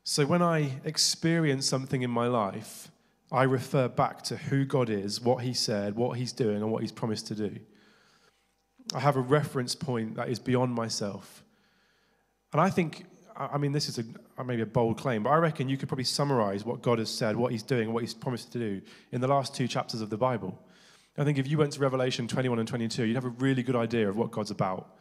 So 0.05 0.25
when 0.25 0.41
I 0.41 0.79
experience 0.85 1.67
something 1.67 2.01
in 2.01 2.09
my 2.09 2.27
life, 2.27 2.89
I 3.31 3.43
refer 3.43 3.87
back 3.87 4.21
to 4.23 4.37
who 4.37 4.63
God 4.63 4.89
is, 4.89 5.19
what 5.19 5.43
He 5.43 5.53
said, 5.53 5.95
what 5.95 6.17
He's 6.17 6.31
doing, 6.31 6.57
and 6.57 6.71
what 6.71 6.81
He's 6.81 6.91
promised 6.91 7.27
to 7.27 7.35
do. 7.35 7.57
I 8.93 8.99
have 8.99 9.15
a 9.15 9.21
reference 9.21 9.75
point 9.75 10.15
that 10.15 10.29
is 10.29 10.39
beyond 10.39 10.73
myself. 10.73 11.43
And 12.51 12.61
I 12.61 12.69
think, 12.69 13.05
I 13.35 13.57
mean, 13.57 13.71
this 13.71 13.89
is 13.89 13.99
a, 13.99 14.43
maybe 14.43 14.61
a 14.61 14.65
bold 14.65 14.97
claim, 14.97 15.23
but 15.23 15.31
I 15.31 15.37
reckon 15.37 15.69
you 15.69 15.77
could 15.77 15.87
probably 15.87 16.03
summarize 16.03 16.63
what 16.63 16.81
God 16.81 16.99
has 16.99 17.09
said, 17.09 17.35
what 17.35 17.51
He's 17.51 17.63
doing, 17.63 17.93
what 17.93 18.03
He's 18.03 18.13
promised 18.13 18.51
to 18.53 18.59
do 18.59 18.81
in 19.11 19.21
the 19.21 19.27
last 19.27 19.55
two 19.55 19.67
chapters 19.67 20.01
of 20.01 20.09
the 20.09 20.17
Bible. 20.17 20.61
I 21.17 21.23
think 21.23 21.37
if 21.37 21.47
you 21.47 21.57
went 21.57 21.73
to 21.73 21.79
Revelation 21.79 22.27
21 22.27 22.59
and 22.59 22.67
22, 22.67 23.05
you'd 23.05 23.15
have 23.15 23.25
a 23.25 23.29
really 23.29 23.63
good 23.63 23.75
idea 23.75 24.09
of 24.09 24.17
what 24.17 24.31
God's 24.31 24.51
about 24.51 24.95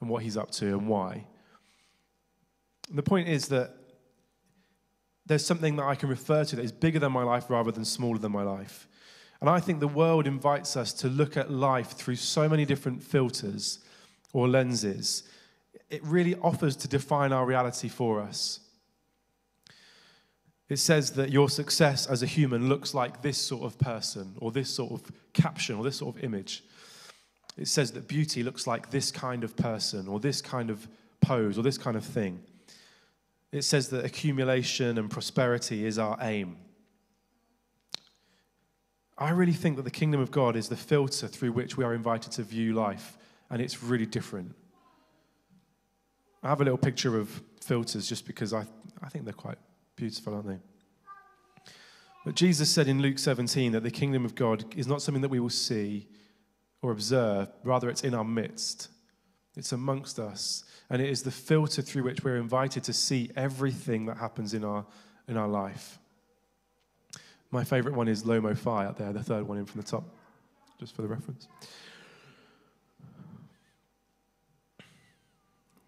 and 0.00 0.08
what 0.08 0.22
He's 0.22 0.36
up 0.36 0.50
to 0.52 0.66
and 0.66 0.88
why. 0.88 1.26
And 2.88 2.98
the 2.98 3.02
point 3.02 3.28
is 3.28 3.48
that 3.48 3.74
there's 5.26 5.44
something 5.44 5.76
that 5.76 5.84
I 5.84 5.96
can 5.96 6.08
refer 6.08 6.44
to 6.44 6.56
that 6.56 6.64
is 6.64 6.72
bigger 6.72 6.98
than 6.98 7.12
my 7.12 7.24
life 7.24 7.50
rather 7.50 7.72
than 7.72 7.84
smaller 7.84 8.18
than 8.18 8.32
my 8.32 8.42
life. 8.42 8.86
And 9.40 9.50
I 9.50 9.60
think 9.60 9.80
the 9.80 9.88
world 9.88 10.26
invites 10.26 10.76
us 10.76 10.92
to 10.94 11.08
look 11.08 11.36
at 11.36 11.50
life 11.50 11.90
through 11.90 12.16
so 12.16 12.48
many 12.48 12.64
different 12.64 13.02
filters 13.02 13.80
or 14.32 14.48
lenses. 14.48 15.24
It 15.88 16.02
really 16.04 16.34
offers 16.36 16.76
to 16.76 16.88
define 16.88 17.32
our 17.32 17.46
reality 17.46 17.88
for 17.88 18.20
us. 18.20 18.60
It 20.68 20.78
says 20.78 21.12
that 21.12 21.30
your 21.30 21.48
success 21.48 22.06
as 22.06 22.22
a 22.22 22.26
human 22.26 22.68
looks 22.68 22.92
like 22.92 23.22
this 23.22 23.38
sort 23.38 23.62
of 23.62 23.78
person, 23.78 24.34
or 24.38 24.50
this 24.50 24.68
sort 24.68 24.92
of 24.92 25.12
caption, 25.32 25.76
or 25.76 25.84
this 25.84 25.96
sort 25.96 26.16
of 26.16 26.24
image. 26.24 26.64
It 27.56 27.68
says 27.68 27.92
that 27.92 28.08
beauty 28.08 28.42
looks 28.42 28.66
like 28.66 28.90
this 28.90 29.12
kind 29.12 29.44
of 29.44 29.56
person, 29.56 30.08
or 30.08 30.18
this 30.18 30.42
kind 30.42 30.70
of 30.70 30.88
pose, 31.20 31.56
or 31.56 31.62
this 31.62 31.78
kind 31.78 31.96
of 31.96 32.04
thing 32.04 32.42
it 33.52 33.64
says 33.64 33.88
that 33.88 34.04
accumulation 34.04 34.98
and 34.98 35.10
prosperity 35.10 35.86
is 35.86 35.98
our 35.98 36.18
aim. 36.20 36.56
I 39.18 39.30
really 39.30 39.52
think 39.52 39.76
that 39.76 39.84
the 39.84 39.90
kingdom 39.90 40.20
of 40.20 40.30
God 40.30 40.56
is 40.56 40.68
the 40.68 40.76
filter 40.76 41.26
through 41.26 41.52
which 41.52 41.76
we 41.76 41.84
are 41.84 41.94
invited 41.94 42.32
to 42.32 42.42
view 42.42 42.74
life, 42.74 43.16
and 43.48 43.62
it's 43.62 43.82
really 43.82 44.04
different. 44.04 44.54
I 46.46 46.50
have 46.50 46.60
a 46.60 46.64
little 46.64 46.78
picture 46.78 47.18
of 47.18 47.42
filters 47.60 48.08
just 48.08 48.24
because 48.24 48.52
I, 48.52 48.64
I 49.02 49.08
think 49.08 49.24
they're 49.24 49.34
quite 49.34 49.58
beautiful, 49.96 50.32
aren't 50.32 50.46
they? 50.46 50.58
But 52.24 52.36
Jesus 52.36 52.70
said 52.70 52.86
in 52.86 53.02
Luke 53.02 53.18
17 53.18 53.72
that 53.72 53.82
the 53.82 53.90
kingdom 53.90 54.24
of 54.24 54.36
God 54.36 54.64
is 54.76 54.86
not 54.86 55.02
something 55.02 55.22
that 55.22 55.28
we 55.28 55.40
will 55.40 55.50
see 55.50 56.06
or 56.82 56.92
observe, 56.92 57.48
rather, 57.64 57.90
it's 57.90 58.04
in 58.04 58.14
our 58.14 58.22
midst, 58.22 58.90
it's 59.56 59.72
amongst 59.72 60.20
us 60.20 60.62
and 60.88 61.02
it 61.02 61.10
is 61.10 61.24
the 61.24 61.32
filter 61.32 61.82
through 61.82 62.04
which 62.04 62.22
we're 62.22 62.36
invited 62.36 62.84
to 62.84 62.92
see 62.92 63.28
everything 63.34 64.06
that 64.06 64.16
happens 64.16 64.54
in 64.54 64.62
our, 64.62 64.86
in 65.26 65.36
our 65.36 65.48
life. 65.48 65.98
My 67.50 67.64
favorite 67.64 67.96
one 67.96 68.06
is 68.06 68.22
Lomo 68.22 68.56
Fi 68.56 68.86
out 68.86 68.98
there, 68.98 69.12
the 69.12 69.20
third 69.20 69.48
one 69.48 69.58
in 69.58 69.66
from 69.66 69.80
the 69.80 69.86
top, 69.86 70.04
just 70.78 70.94
for 70.94 71.02
the 71.02 71.08
reference. 71.08 71.48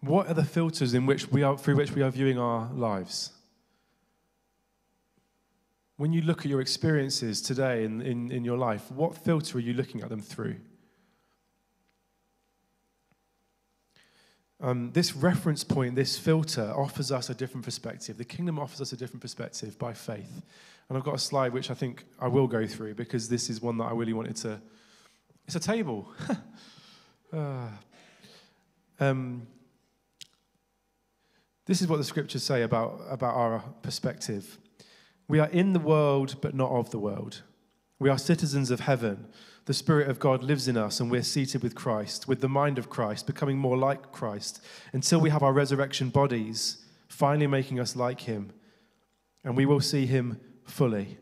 What 0.01 0.27
are 0.27 0.33
the 0.33 0.45
filters 0.45 0.93
in 0.93 1.05
which 1.05 1.29
we 1.29 1.43
are, 1.43 1.57
through 1.57 1.75
which 1.75 1.91
we 1.91 2.01
are 2.01 2.09
viewing 2.09 2.39
our 2.39 2.71
lives? 2.73 3.31
When 5.97 6.13
you 6.13 6.21
look 6.21 6.39
at 6.39 6.45
your 6.45 6.61
experiences 6.61 7.41
today 7.41 7.83
in, 7.83 8.01
in, 8.01 8.31
in 8.31 8.45
your 8.45 8.57
life, 8.57 8.89
what 8.91 9.17
filter 9.17 9.57
are 9.57 9.61
you 9.61 9.73
looking 9.73 10.01
at 10.01 10.07
them 10.07 10.21
through? 10.21 10.55
Um, 14.61 14.91
this 14.91 15.15
reference 15.15 15.63
point, 15.63 15.95
this 15.95 16.17
filter, 16.17 16.73
offers 16.75 17.11
us 17.11 17.29
a 17.29 17.35
different 17.35 17.65
perspective. 17.65 18.17
The 18.17 18.25
kingdom 18.25 18.59
offers 18.59 18.79
us 18.79 18.93
a 18.93 18.97
different 18.97 19.21
perspective 19.21 19.77
by 19.77 19.93
faith. 19.93 20.41
And 20.87 20.97
I've 20.97 21.03
got 21.03 21.15
a 21.15 21.19
slide 21.19 21.53
which 21.53 21.69
I 21.69 21.73
think 21.73 22.05
I 22.19 22.27
will 22.27 22.47
go 22.47 22.65
through 22.65 22.95
because 22.95 23.27
this 23.27 23.49
is 23.49 23.61
one 23.61 23.77
that 23.77 23.85
I 23.85 23.91
really 23.91 24.13
wanted 24.13 24.37
to. 24.37 24.61
It's 25.45 25.55
a 25.55 25.59
table. 25.59 26.11
uh, 27.33 27.67
um, 28.99 29.47
this 31.69 31.81
is 31.83 31.87
what 31.87 31.97
the 31.97 32.03
scriptures 32.03 32.41
say 32.41 32.63
about, 32.63 32.99
about 33.09 33.35
our 33.35 33.59
perspective. 33.83 34.57
We 35.27 35.37
are 35.37 35.49
in 35.49 35.73
the 35.73 35.79
world, 35.79 36.37
but 36.41 36.55
not 36.55 36.71
of 36.71 36.89
the 36.89 36.97
world. 36.97 37.43
We 37.99 38.09
are 38.09 38.17
citizens 38.17 38.71
of 38.71 38.79
heaven 38.79 39.27
the 39.69 39.73
Spirit 39.75 40.09
of 40.09 40.17
God 40.17 40.41
lives 40.41 40.67
in 40.67 40.75
us 40.75 40.99
and 40.99 41.11
we're 41.11 41.21
seated 41.21 41.61
with 41.61 41.75
Christ, 41.75 42.27
with 42.27 42.41
the 42.41 42.49
mind 42.49 42.79
of 42.79 42.89
Christ, 42.89 43.27
becoming 43.27 43.59
more 43.59 43.77
like 43.77 44.11
Christ, 44.11 44.65
until 44.93 45.21
we 45.21 45.29
have 45.29 45.43
our 45.43 45.53
resurrection 45.53 46.09
bodies, 46.09 46.83
finally 47.07 47.45
making 47.45 47.79
us 47.79 47.95
like 47.95 48.21
Him. 48.21 48.51
And 49.43 49.55
we 49.55 49.67
will 49.67 49.79
see 49.79 50.07
Him 50.07 50.41
fully. 50.65 51.19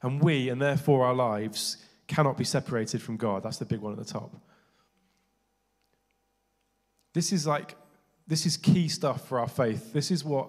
And 0.00 0.22
we, 0.22 0.48
and 0.48 0.58
therefore 0.58 1.04
our 1.04 1.12
lives, 1.12 1.76
cannot 2.08 2.38
be 2.38 2.44
separated 2.44 3.02
from 3.02 3.18
God. 3.18 3.42
That's 3.42 3.58
the 3.58 3.66
big 3.66 3.80
one 3.80 3.92
at 3.92 3.98
the 3.98 4.10
top. 4.10 4.34
This 7.12 7.30
is 7.30 7.46
like, 7.46 7.76
this 8.32 8.46
is 8.46 8.56
key 8.56 8.88
stuff 8.88 9.28
for 9.28 9.38
our 9.38 9.48
faith. 9.48 9.92
This 9.92 10.10
is 10.10 10.24
what 10.24 10.48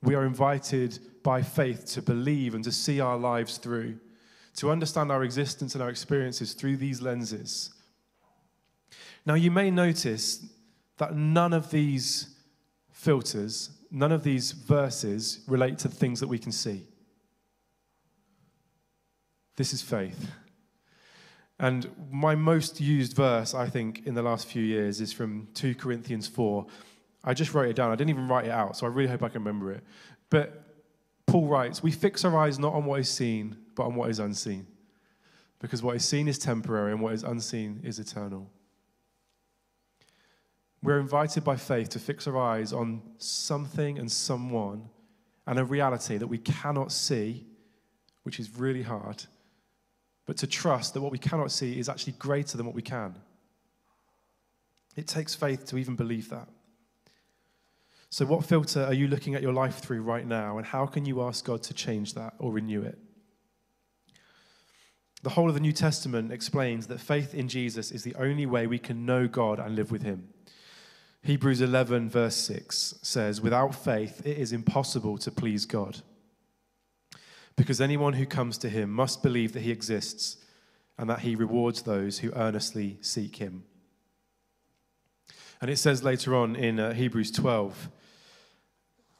we 0.00 0.14
are 0.14 0.24
invited 0.24 0.98
by 1.24 1.42
faith 1.42 1.84
to 1.94 2.02
believe 2.02 2.54
and 2.54 2.62
to 2.62 2.70
see 2.70 3.00
our 3.00 3.18
lives 3.18 3.56
through 3.58 3.98
to 4.56 4.70
understand 4.70 5.10
our 5.10 5.24
existence 5.24 5.74
and 5.74 5.82
our 5.82 5.90
experiences 5.90 6.52
through 6.52 6.76
these 6.76 7.02
lenses. 7.02 7.74
Now, 9.26 9.34
you 9.34 9.50
may 9.50 9.70
notice 9.70 10.46
that 10.98 11.16
none 11.16 11.52
of 11.52 11.70
these 11.70 12.34
filters 12.92 13.70
none 13.90 14.12
of 14.12 14.22
these 14.22 14.52
verses 14.52 15.40
relate 15.48 15.78
to 15.78 15.88
things 15.88 16.20
that 16.20 16.28
we 16.28 16.38
can 16.38 16.52
see. 16.52 16.86
This 19.56 19.72
is 19.72 19.82
faith. 19.82 20.30
And 21.58 21.90
my 22.10 22.34
most 22.34 22.80
used 22.80 23.14
verse, 23.14 23.52
I 23.52 23.68
think, 23.68 24.06
in 24.06 24.14
the 24.14 24.22
last 24.22 24.46
few 24.46 24.62
years 24.62 25.00
is 25.00 25.12
from 25.12 25.48
2 25.54 25.74
Corinthians 25.74 26.26
4. 26.26 26.66
I 27.22 27.34
just 27.34 27.52
wrote 27.52 27.68
it 27.68 27.76
down. 27.76 27.90
I 27.90 27.96
didn't 27.96 28.10
even 28.10 28.28
write 28.28 28.46
it 28.46 28.50
out, 28.50 28.76
so 28.76 28.86
I 28.86 28.90
really 28.90 29.10
hope 29.10 29.22
I 29.22 29.28
can 29.28 29.42
remember 29.44 29.72
it. 29.72 29.84
But 30.30 30.64
Paul 31.26 31.46
writes, 31.46 31.82
We 31.82 31.90
fix 31.90 32.24
our 32.24 32.36
eyes 32.36 32.58
not 32.58 32.72
on 32.72 32.84
what 32.84 33.00
is 33.00 33.08
seen, 33.08 33.56
but 33.74 33.84
on 33.84 33.94
what 33.94 34.10
is 34.10 34.18
unseen. 34.18 34.66
Because 35.58 35.82
what 35.82 35.96
is 35.96 36.04
seen 36.04 36.28
is 36.28 36.38
temporary, 36.38 36.92
and 36.92 37.00
what 37.00 37.12
is 37.12 37.22
unseen 37.22 37.80
is 37.84 37.98
eternal. 37.98 38.50
We're 40.82 40.98
invited 40.98 41.44
by 41.44 41.56
faith 41.56 41.90
to 41.90 41.98
fix 41.98 42.26
our 42.26 42.38
eyes 42.38 42.72
on 42.72 43.02
something 43.18 43.98
and 43.98 44.10
someone 44.10 44.88
and 45.46 45.58
a 45.58 45.64
reality 45.64 46.16
that 46.16 46.26
we 46.26 46.38
cannot 46.38 46.90
see, 46.90 47.46
which 48.22 48.40
is 48.40 48.56
really 48.56 48.82
hard, 48.82 49.24
but 50.24 50.38
to 50.38 50.46
trust 50.46 50.94
that 50.94 51.02
what 51.02 51.12
we 51.12 51.18
cannot 51.18 51.52
see 51.52 51.78
is 51.78 51.88
actually 51.88 52.14
greater 52.14 52.56
than 52.56 52.64
what 52.64 52.74
we 52.74 52.82
can. 52.82 53.14
It 54.96 55.06
takes 55.06 55.34
faith 55.34 55.66
to 55.66 55.76
even 55.76 55.96
believe 55.96 56.30
that. 56.30 56.48
So, 58.10 58.26
what 58.26 58.44
filter 58.44 58.84
are 58.84 58.92
you 58.92 59.06
looking 59.06 59.34
at 59.34 59.42
your 59.42 59.52
life 59.52 59.78
through 59.78 60.02
right 60.02 60.26
now, 60.26 60.58
and 60.58 60.66
how 60.66 60.84
can 60.84 61.04
you 61.04 61.22
ask 61.22 61.44
God 61.44 61.62
to 61.64 61.74
change 61.74 62.14
that 62.14 62.34
or 62.38 62.52
renew 62.52 62.82
it? 62.82 62.98
The 65.22 65.30
whole 65.30 65.48
of 65.48 65.54
the 65.54 65.60
New 65.60 65.72
Testament 65.72 66.32
explains 66.32 66.88
that 66.88 67.00
faith 67.00 67.34
in 67.34 67.48
Jesus 67.48 67.92
is 67.92 68.02
the 68.02 68.14
only 68.16 68.46
way 68.46 68.66
we 68.66 68.78
can 68.78 69.06
know 69.06 69.28
God 69.28 69.60
and 69.60 69.76
live 69.76 69.92
with 69.92 70.02
Him. 70.02 70.28
Hebrews 71.22 71.60
11, 71.60 72.08
verse 72.08 72.36
6 72.36 72.96
says, 73.02 73.40
Without 73.40 73.74
faith, 73.74 74.22
it 74.24 74.38
is 74.38 74.52
impossible 74.52 75.18
to 75.18 75.30
please 75.30 75.66
God. 75.66 75.98
Because 77.56 77.80
anyone 77.80 78.14
who 78.14 78.24
comes 78.24 78.56
to 78.58 78.70
him 78.70 78.90
must 78.90 79.22
believe 79.22 79.52
that 79.52 79.60
he 79.60 79.70
exists 79.70 80.38
and 80.96 81.10
that 81.10 81.20
he 81.20 81.34
rewards 81.34 81.82
those 81.82 82.20
who 82.20 82.32
earnestly 82.32 82.96
seek 83.02 83.36
him. 83.36 83.64
And 85.60 85.70
it 85.70 85.76
says 85.76 86.02
later 86.02 86.34
on 86.34 86.56
in 86.56 86.80
uh, 86.80 86.94
Hebrews 86.94 87.30
12, 87.32 87.90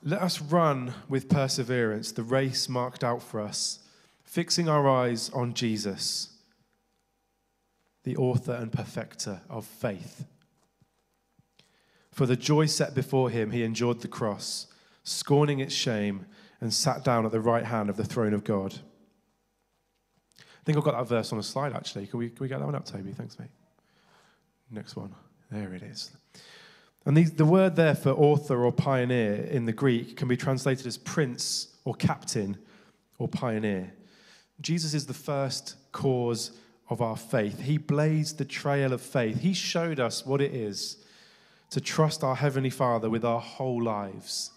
Let 0.03 0.23
us 0.23 0.41
run 0.41 0.95
with 1.09 1.29
perseverance 1.29 2.13
the 2.13 2.23
race 2.23 2.69
marked 2.69 3.05
out 3.05 3.23
for 3.23 3.41
us, 3.41 3.81
fixing 4.25 4.69
our 4.69 4.89
eyes 4.89 5.31
on 5.31 5.53
Jesus, 5.53 6.31
the 8.05 8.17
author 8.17 8.53
and 8.53 8.73
perfecter 8.73 9.43
of 9.51 9.67
faith. 9.67 10.25
For 12.13 12.25
the 12.25 12.37
joy 12.37 12.67
set 12.67 12.95
before 12.95 13.29
him, 13.29 13.51
he 13.51 13.63
endured 13.63 14.01
the 14.01 14.09
cross, 14.09 14.67
scorning 15.05 15.61
its 15.61 15.75
shame, 15.75 16.27
and 16.61 16.73
sat 16.73 17.05
down 17.05 17.27
at 17.27 17.33
the 17.33 17.41
right 17.41 17.65
hand 17.65 17.91
of 17.91 17.97
the 17.97 18.05
throne 18.05 18.35
of 18.35 18.45
God. 18.45 18.79
I 20.39 20.63
think 20.65 20.77
I've 20.77 20.85
got 20.85 20.99
that 20.99 21.09
verse 21.09 21.33
on 21.33 21.39
a 21.39 21.43
slide, 21.43 21.75
actually. 21.75 22.07
Can 22.07 22.19
we, 22.19 22.29
can 22.29 22.39
we 22.41 22.49
get 22.49 22.59
that 22.59 22.67
one 22.67 22.75
up, 22.75 22.85
Toby? 22.85 23.13
Thanks, 23.13 23.39
mate. 23.39 23.49
Next 24.71 24.97
one. 24.97 25.15
There 25.51 25.75
it 25.75 25.83
is. 25.83 26.11
And 27.07 27.17
the, 27.17 27.25
the 27.25 27.45
word 27.45 27.77
there 27.77 27.95
for 27.95 28.11
author 28.11 28.65
or 28.65 28.73
pioneer 28.73 29.35
in 29.35 29.65
the 29.65 29.73
Greek 29.73 30.17
can 30.17 30.29
be 30.29 30.37
translated 30.37 30.87
as 30.87 30.99
prince 30.99 31.69
or 31.85 31.95
captain 31.95 32.59
or 33.19 33.29
pioneer. 33.29 33.95
Jesus 34.61 34.93
is 34.93 35.07
the 35.07 35.15
first 35.15 35.77
cause 35.93 36.53
of 36.91 37.01
our 37.01 37.17
faith. 37.17 37.61
He 37.61 37.79
blazed 37.79 38.39
the 38.39 38.45
trail 38.45 38.93
of 38.93 39.01
faith. 39.01 39.41
He 39.41 39.55
showed 39.55 39.99
us 39.99 40.27
what 40.27 40.41
it 40.41 40.55
is 40.55 40.99
to 41.71 41.81
trust 41.81 42.25
our 42.25 42.35
Heavenly 42.35 42.71
Father 42.71 43.09
with 43.09 43.25
our 43.25 43.41
whole 43.41 43.83
lives, 43.83 44.51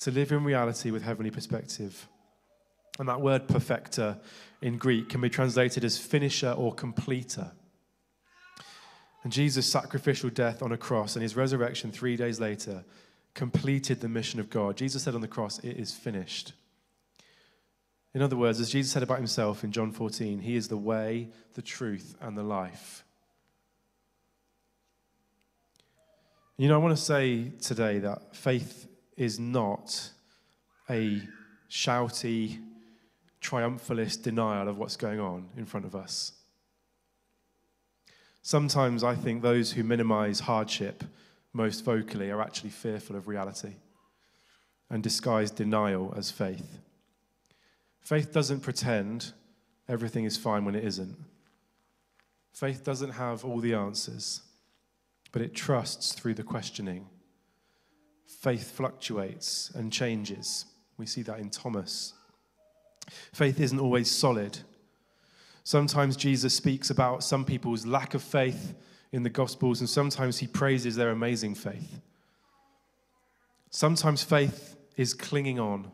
to 0.00 0.10
live 0.10 0.32
in 0.32 0.42
reality 0.42 0.90
with 0.90 1.02
heavenly 1.02 1.30
perspective. 1.30 2.08
And 2.98 3.08
that 3.08 3.20
word 3.20 3.46
perfecter 3.46 4.18
in 4.62 4.78
Greek 4.78 5.10
can 5.10 5.20
be 5.20 5.30
translated 5.30 5.84
as 5.84 5.98
finisher 5.98 6.50
or 6.50 6.74
completer. 6.74 7.52
And 9.22 9.32
Jesus' 9.32 9.66
sacrificial 9.66 10.30
death 10.30 10.62
on 10.62 10.72
a 10.72 10.78
cross 10.78 11.14
and 11.14 11.22
his 11.22 11.36
resurrection 11.36 11.92
three 11.92 12.16
days 12.16 12.40
later 12.40 12.84
completed 13.34 14.00
the 14.00 14.08
mission 14.08 14.40
of 14.40 14.50
God. 14.50 14.76
Jesus 14.76 15.02
said 15.02 15.14
on 15.14 15.20
the 15.20 15.28
cross, 15.28 15.58
It 15.60 15.76
is 15.76 15.92
finished. 15.92 16.52
In 18.14 18.22
other 18.22 18.36
words, 18.36 18.60
as 18.60 18.70
Jesus 18.70 18.90
said 18.90 19.02
about 19.02 19.18
himself 19.18 19.62
in 19.62 19.72
John 19.72 19.92
14, 19.92 20.40
He 20.40 20.56
is 20.56 20.68
the 20.68 20.76
way, 20.76 21.28
the 21.54 21.62
truth, 21.62 22.16
and 22.20 22.36
the 22.36 22.42
life. 22.42 23.04
You 26.56 26.68
know, 26.68 26.74
I 26.74 26.78
want 26.78 26.96
to 26.96 27.02
say 27.02 27.52
today 27.62 28.00
that 28.00 28.34
faith 28.36 28.86
is 29.16 29.38
not 29.38 30.10
a 30.90 31.22
shouty, 31.70 32.60
triumphalist 33.40 34.22
denial 34.22 34.68
of 34.68 34.76
what's 34.76 34.96
going 34.96 35.20
on 35.20 35.48
in 35.56 35.64
front 35.64 35.86
of 35.86 35.94
us. 35.94 36.32
Sometimes 38.42 39.04
I 39.04 39.14
think 39.14 39.42
those 39.42 39.72
who 39.72 39.84
minimize 39.84 40.40
hardship 40.40 41.04
most 41.52 41.84
vocally 41.84 42.30
are 42.30 42.40
actually 42.40 42.70
fearful 42.70 43.16
of 43.16 43.28
reality 43.28 43.74
and 44.88 45.02
disguise 45.02 45.50
denial 45.50 46.14
as 46.16 46.30
faith. 46.30 46.78
Faith 48.00 48.32
doesn't 48.32 48.60
pretend 48.60 49.32
everything 49.88 50.24
is 50.24 50.36
fine 50.36 50.64
when 50.64 50.74
it 50.74 50.84
isn't. 50.84 51.16
Faith 52.52 52.82
doesn't 52.84 53.10
have 53.10 53.44
all 53.44 53.58
the 53.58 53.74
answers 53.74 54.42
but 55.32 55.42
it 55.42 55.54
trusts 55.54 56.12
through 56.12 56.34
the 56.34 56.42
questioning. 56.42 57.06
Faith 58.26 58.76
fluctuates 58.76 59.70
and 59.74 59.92
changes. 59.92 60.66
We 60.96 61.06
see 61.06 61.22
that 61.22 61.38
in 61.38 61.50
Thomas. 61.50 62.14
Faith 63.32 63.60
isn't 63.60 63.80
always 63.80 64.10
solid. 64.10 64.58
Sometimes 65.70 66.16
Jesus 66.16 66.52
speaks 66.52 66.90
about 66.90 67.22
some 67.22 67.44
people's 67.44 67.86
lack 67.86 68.14
of 68.14 68.24
faith 68.24 68.74
in 69.12 69.22
the 69.22 69.30
Gospels, 69.30 69.78
and 69.78 69.88
sometimes 69.88 70.38
he 70.38 70.48
praises 70.48 70.96
their 70.96 71.10
amazing 71.10 71.54
faith. 71.54 72.00
Sometimes 73.70 74.20
faith 74.20 74.74
is 74.96 75.14
clinging 75.14 75.60
on 75.60 75.92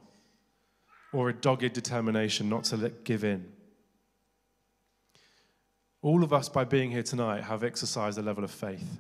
or 1.12 1.28
a 1.28 1.34
dogged 1.34 1.74
determination 1.74 2.48
not 2.48 2.64
to 2.64 2.78
let, 2.78 3.04
give 3.04 3.22
in. 3.22 3.52
All 6.00 6.24
of 6.24 6.32
us, 6.32 6.48
by 6.48 6.64
being 6.64 6.90
here 6.90 7.02
tonight, 7.02 7.44
have 7.44 7.62
exercised 7.62 8.16
a 8.16 8.22
level 8.22 8.44
of 8.44 8.50
faith. 8.50 8.98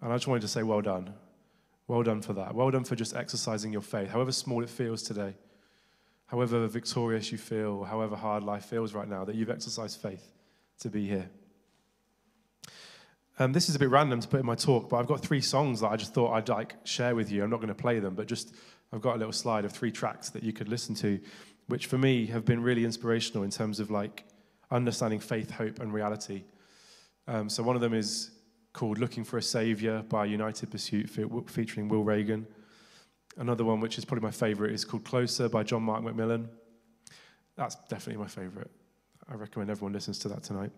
And 0.00 0.10
I 0.10 0.16
just 0.16 0.26
wanted 0.26 0.40
to 0.40 0.48
say, 0.48 0.62
well 0.62 0.80
done. 0.80 1.12
Well 1.86 2.02
done 2.02 2.22
for 2.22 2.32
that. 2.32 2.54
Well 2.54 2.70
done 2.70 2.84
for 2.84 2.96
just 2.96 3.14
exercising 3.14 3.74
your 3.74 3.82
faith, 3.82 4.08
however 4.08 4.32
small 4.32 4.62
it 4.62 4.70
feels 4.70 5.02
today, 5.02 5.34
however 6.26 6.66
victorious 6.66 7.32
you 7.32 7.38
feel, 7.38 7.84
however 7.84 8.16
hard 8.16 8.42
life 8.42 8.64
feels 8.64 8.94
right 8.94 9.08
now, 9.08 9.24
that 9.24 9.34
you've 9.34 9.50
exercised 9.50 10.00
faith 10.00 10.32
to 10.80 10.90
be 10.90 11.06
here. 11.06 11.30
Um, 13.38 13.52
this 13.52 13.68
is 13.68 13.74
a 13.74 13.78
bit 13.78 13.90
random 13.90 14.20
to 14.20 14.28
put 14.28 14.40
in 14.40 14.46
my 14.46 14.54
talk, 14.54 14.88
but 14.88 14.96
I've 14.96 15.06
got 15.06 15.20
three 15.20 15.42
songs 15.42 15.80
that 15.80 15.88
I 15.88 15.96
just 15.96 16.14
thought 16.14 16.32
I'd 16.32 16.48
like 16.48 16.74
share 16.84 17.14
with 17.14 17.30
you. 17.30 17.44
I'm 17.44 17.50
not 17.50 17.58
going 17.58 17.68
to 17.68 17.74
play 17.74 17.98
them, 17.98 18.14
but 18.14 18.26
just 18.26 18.54
I've 18.92 19.02
got 19.02 19.16
a 19.16 19.18
little 19.18 19.32
slide 19.32 19.64
of 19.64 19.72
three 19.72 19.92
tracks 19.92 20.30
that 20.30 20.42
you 20.42 20.52
could 20.52 20.68
listen 20.68 20.94
to, 20.96 21.20
which 21.66 21.86
for 21.86 21.98
me 21.98 22.26
have 22.26 22.44
been 22.44 22.62
really 22.62 22.84
inspirational 22.84 23.42
in 23.44 23.50
terms 23.50 23.78
of 23.78 23.90
like 23.90 24.24
understanding 24.70 25.20
faith, 25.20 25.50
hope, 25.50 25.80
and 25.80 25.92
reality. 25.92 26.44
Um, 27.28 27.50
so 27.50 27.62
one 27.62 27.76
of 27.76 27.82
them 27.82 27.92
is 27.92 28.30
called 28.72 28.98
Looking 28.98 29.24
for 29.24 29.36
a 29.36 29.42
Saviour 29.42 30.02
by 30.02 30.24
United 30.24 30.70
Pursuit 30.70 31.10
featuring 31.48 31.88
Will 31.88 32.04
Reagan. 32.04 32.46
Another 33.36 33.64
one, 33.64 33.80
which 33.80 33.98
is 33.98 34.04
probably 34.04 34.24
my 34.24 34.30
favourite, 34.30 34.72
is 34.72 34.84
called 34.84 35.04
Closer 35.04 35.48
by 35.48 35.62
John 35.62 35.82
Mark 35.82 36.02
McMillan. 36.02 36.48
That's 37.56 37.76
definitely 37.88 38.22
my 38.22 38.28
favourite. 38.28 38.70
I 39.28 39.34
recommend 39.34 39.70
everyone 39.70 39.92
listens 39.92 40.18
to 40.20 40.28
that 40.28 40.42
tonight. 40.42 40.70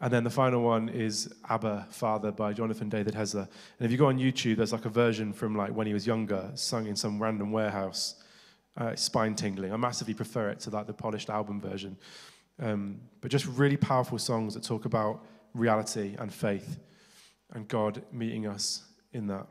And 0.00 0.12
then 0.12 0.24
the 0.24 0.30
final 0.30 0.62
one 0.62 0.88
is 0.88 1.32
Abba 1.48 1.86
Father 1.90 2.32
by 2.32 2.52
Jonathan 2.52 2.88
David 2.88 3.14
Helser. 3.14 3.46
And 3.78 3.86
if 3.86 3.92
you 3.92 3.98
go 3.98 4.06
on 4.06 4.18
YouTube, 4.18 4.56
there's 4.56 4.72
like 4.72 4.84
a 4.84 4.88
version 4.88 5.32
from 5.32 5.54
like 5.54 5.70
when 5.70 5.86
he 5.86 5.92
was 5.92 6.06
younger, 6.06 6.50
sung 6.54 6.86
in 6.86 6.96
some 6.96 7.22
random 7.22 7.52
warehouse. 7.52 8.16
Uh, 8.74 8.96
spine 8.96 9.34
tingling. 9.34 9.70
I 9.70 9.76
massively 9.76 10.14
prefer 10.14 10.48
it 10.48 10.58
to 10.60 10.70
like 10.70 10.86
the 10.86 10.94
polished 10.94 11.28
album 11.28 11.60
version. 11.60 11.94
Um, 12.58 13.02
but 13.20 13.30
just 13.30 13.46
really 13.46 13.76
powerful 13.76 14.18
songs 14.18 14.54
that 14.54 14.62
talk 14.62 14.86
about 14.86 15.26
reality 15.52 16.16
and 16.18 16.32
faith 16.32 16.78
and 17.52 17.68
God 17.68 18.02
meeting 18.10 18.46
us 18.46 18.82
in 19.12 19.26
that. 19.26 19.46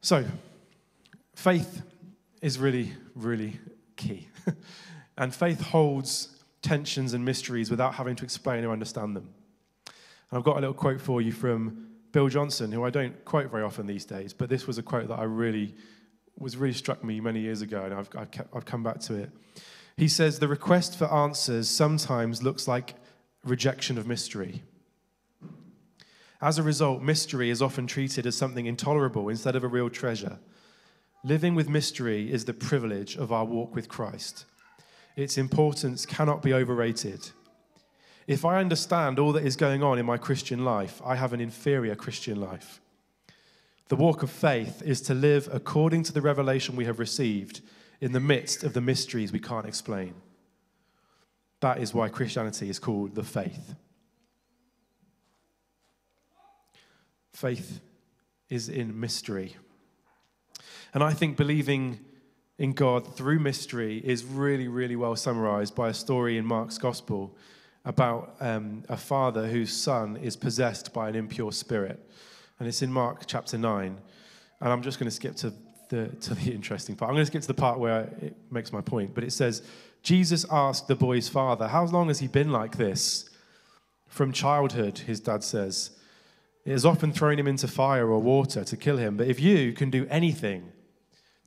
So, 0.00 0.24
faith 1.34 1.82
is 2.40 2.58
really, 2.58 2.92
really 3.14 3.58
key. 3.96 4.28
and 5.18 5.34
faith 5.34 5.60
holds 5.60 6.36
tensions 6.62 7.14
and 7.14 7.24
mysteries 7.24 7.70
without 7.70 7.94
having 7.94 8.16
to 8.16 8.24
explain 8.24 8.64
or 8.64 8.72
understand 8.72 9.16
them. 9.16 9.28
And 10.30 10.38
I've 10.38 10.44
got 10.44 10.56
a 10.56 10.60
little 10.60 10.74
quote 10.74 11.00
for 11.00 11.20
you 11.20 11.32
from 11.32 11.88
Bill 12.12 12.28
Johnson, 12.28 12.72
who 12.72 12.84
I 12.84 12.90
don't 12.90 13.24
quote 13.24 13.50
very 13.50 13.62
often 13.62 13.86
these 13.86 14.04
days, 14.04 14.32
but 14.32 14.48
this 14.48 14.66
was 14.66 14.78
a 14.78 14.82
quote 14.82 15.08
that 15.08 15.18
I 15.18 15.24
really 15.24 15.74
was 16.38 16.56
really 16.56 16.74
struck 16.74 17.02
me 17.02 17.20
many 17.20 17.40
years 17.40 17.62
ago, 17.62 17.82
and 17.82 17.92
I've, 17.92 18.08
I've, 18.16 18.30
kept, 18.30 18.54
I've 18.54 18.64
come 18.64 18.82
back 18.82 19.00
to 19.00 19.14
it. 19.14 19.30
He 19.96 20.06
says, 20.06 20.38
The 20.38 20.48
request 20.48 20.96
for 20.96 21.12
answers 21.12 21.68
sometimes 21.68 22.42
looks 22.42 22.68
like 22.68 22.94
rejection 23.44 23.98
of 23.98 24.06
mystery. 24.06 24.62
As 26.40 26.58
a 26.58 26.62
result, 26.62 27.02
mystery 27.02 27.50
is 27.50 27.60
often 27.60 27.86
treated 27.86 28.24
as 28.26 28.36
something 28.36 28.66
intolerable 28.66 29.28
instead 29.28 29.56
of 29.56 29.64
a 29.64 29.68
real 29.68 29.90
treasure. 29.90 30.38
Living 31.24 31.56
with 31.56 31.68
mystery 31.68 32.30
is 32.30 32.44
the 32.44 32.54
privilege 32.54 33.16
of 33.16 33.32
our 33.32 33.44
walk 33.44 33.74
with 33.74 33.88
Christ. 33.88 34.44
Its 35.16 35.36
importance 35.36 36.06
cannot 36.06 36.42
be 36.42 36.54
overrated. 36.54 37.30
If 38.28 38.44
I 38.44 38.60
understand 38.60 39.18
all 39.18 39.32
that 39.32 39.44
is 39.44 39.56
going 39.56 39.82
on 39.82 39.98
in 39.98 40.06
my 40.06 40.16
Christian 40.16 40.64
life, 40.64 41.02
I 41.04 41.16
have 41.16 41.32
an 41.32 41.40
inferior 41.40 41.96
Christian 41.96 42.40
life. 42.40 42.80
The 43.88 43.96
walk 43.96 44.22
of 44.22 44.30
faith 44.30 44.80
is 44.84 45.00
to 45.02 45.14
live 45.14 45.48
according 45.50 46.04
to 46.04 46.12
the 46.12 46.20
revelation 46.20 46.76
we 46.76 46.84
have 46.84 47.00
received 47.00 47.62
in 48.00 48.12
the 48.12 48.20
midst 48.20 48.62
of 48.62 48.74
the 48.74 48.80
mysteries 48.80 49.32
we 49.32 49.40
can't 49.40 49.66
explain. 49.66 50.14
That 51.60 51.78
is 51.78 51.92
why 51.92 52.10
Christianity 52.10 52.68
is 52.68 52.78
called 52.78 53.16
the 53.16 53.24
faith. 53.24 53.74
Faith 57.32 57.80
is 58.48 58.68
in 58.68 58.98
mystery. 58.98 59.56
And 60.94 61.02
I 61.02 61.12
think 61.12 61.36
believing 61.36 62.00
in 62.58 62.72
God 62.72 63.14
through 63.16 63.38
mystery 63.38 63.98
is 63.98 64.24
really, 64.24 64.68
really 64.68 64.96
well 64.96 65.14
summarized 65.16 65.74
by 65.74 65.90
a 65.90 65.94
story 65.94 66.38
in 66.38 66.44
Mark's 66.44 66.78
Gospel 66.78 67.36
about 67.84 68.34
um, 68.40 68.82
a 68.88 68.96
father 68.96 69.46
whose 69.46 69.72
son 69.72 70.16
is 70.16 70.36
possessed 70.36 70.92
by 70.92 71.08
an 71.08 71.14
impure 71.14 71.52
spirit. 71.52 72.04
And 72.58 72.66
it's 72.66 72.82
in 72.82 72.92
Mark 72.92 73.22
chapter 73.26 73.56
9. 73.56 73.98
And 74.60 74.72
I'm 74.72 74.82
just 74.82 74.98
going 74.98 75.08
to 75.08 75.14
skip 75.14 75.36
to 75.36 75.52
the, 75.88 76.08
to 76.08 76.34
the 76.34 76.52
interesting 76.52 76.96
part. 76.96 77.10
I'm 77.10 77.14
going 77.14 77.24
to 77.24 77.30
skip 77.30 77.42
to 77.42 77.48
the 77.48 77.54
part 77.54 77.78
where 77.78 78.02
it 78.20 78.36
makes 78.50 78.72
my 78.72 78.80
point. 78.80 79.14
But 79.14 79.24
it 79.24 79.32
says, 79.32 79.62
Jesus 80.02 80.44
asked 80.50 80.88
the 80.88 80.96
boy's 80.96 81.28
father, 81.28 81.68
How 81.68 81.84
long 81.84 82.08
has 82.08 82.18
he 82.18 82.26
been 82.26 82.50
like 82.50 82.76
this? 82.76 83.30
From 84.06 84.32
childhood, 84.32 84.98
his 84.98 85.20
dad 85.20 85.44
says. 85.44 85.90
It 86.68 86.72
has 86.72 86.84
often 86.84 87.12
thrown 87.12 87.38
him 87.38 87.48
into 87.48 87.66
fire 87.66 88.08
or 88.08 88.18
water 88.20 88.62
to 88.62 88.76
kill 88.76 88.98
him. 88.98 89.16
But 89.16 89.28
if 89.28 89.40
you 89.40 89.72
can 89.72 89.90
do 89.90 90.06
anything, 90.10 90.70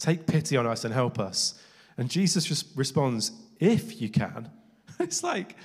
Take 0.01 0.25
pity 0.25 0.57
on 0.57 0.65
us 0.65 0.83
and 0.83 0.91
help 0.91 1.19
us. 1.19 1.53
And 1.95 2.09
Jesus 2.09 2.43
just 2.43 2.65
responds, 2.75 3.31
If 3.59 4.01
you 4.01 4.09
can. 4.09 4.49
it's 4.99 5.23
like 5.23 5.55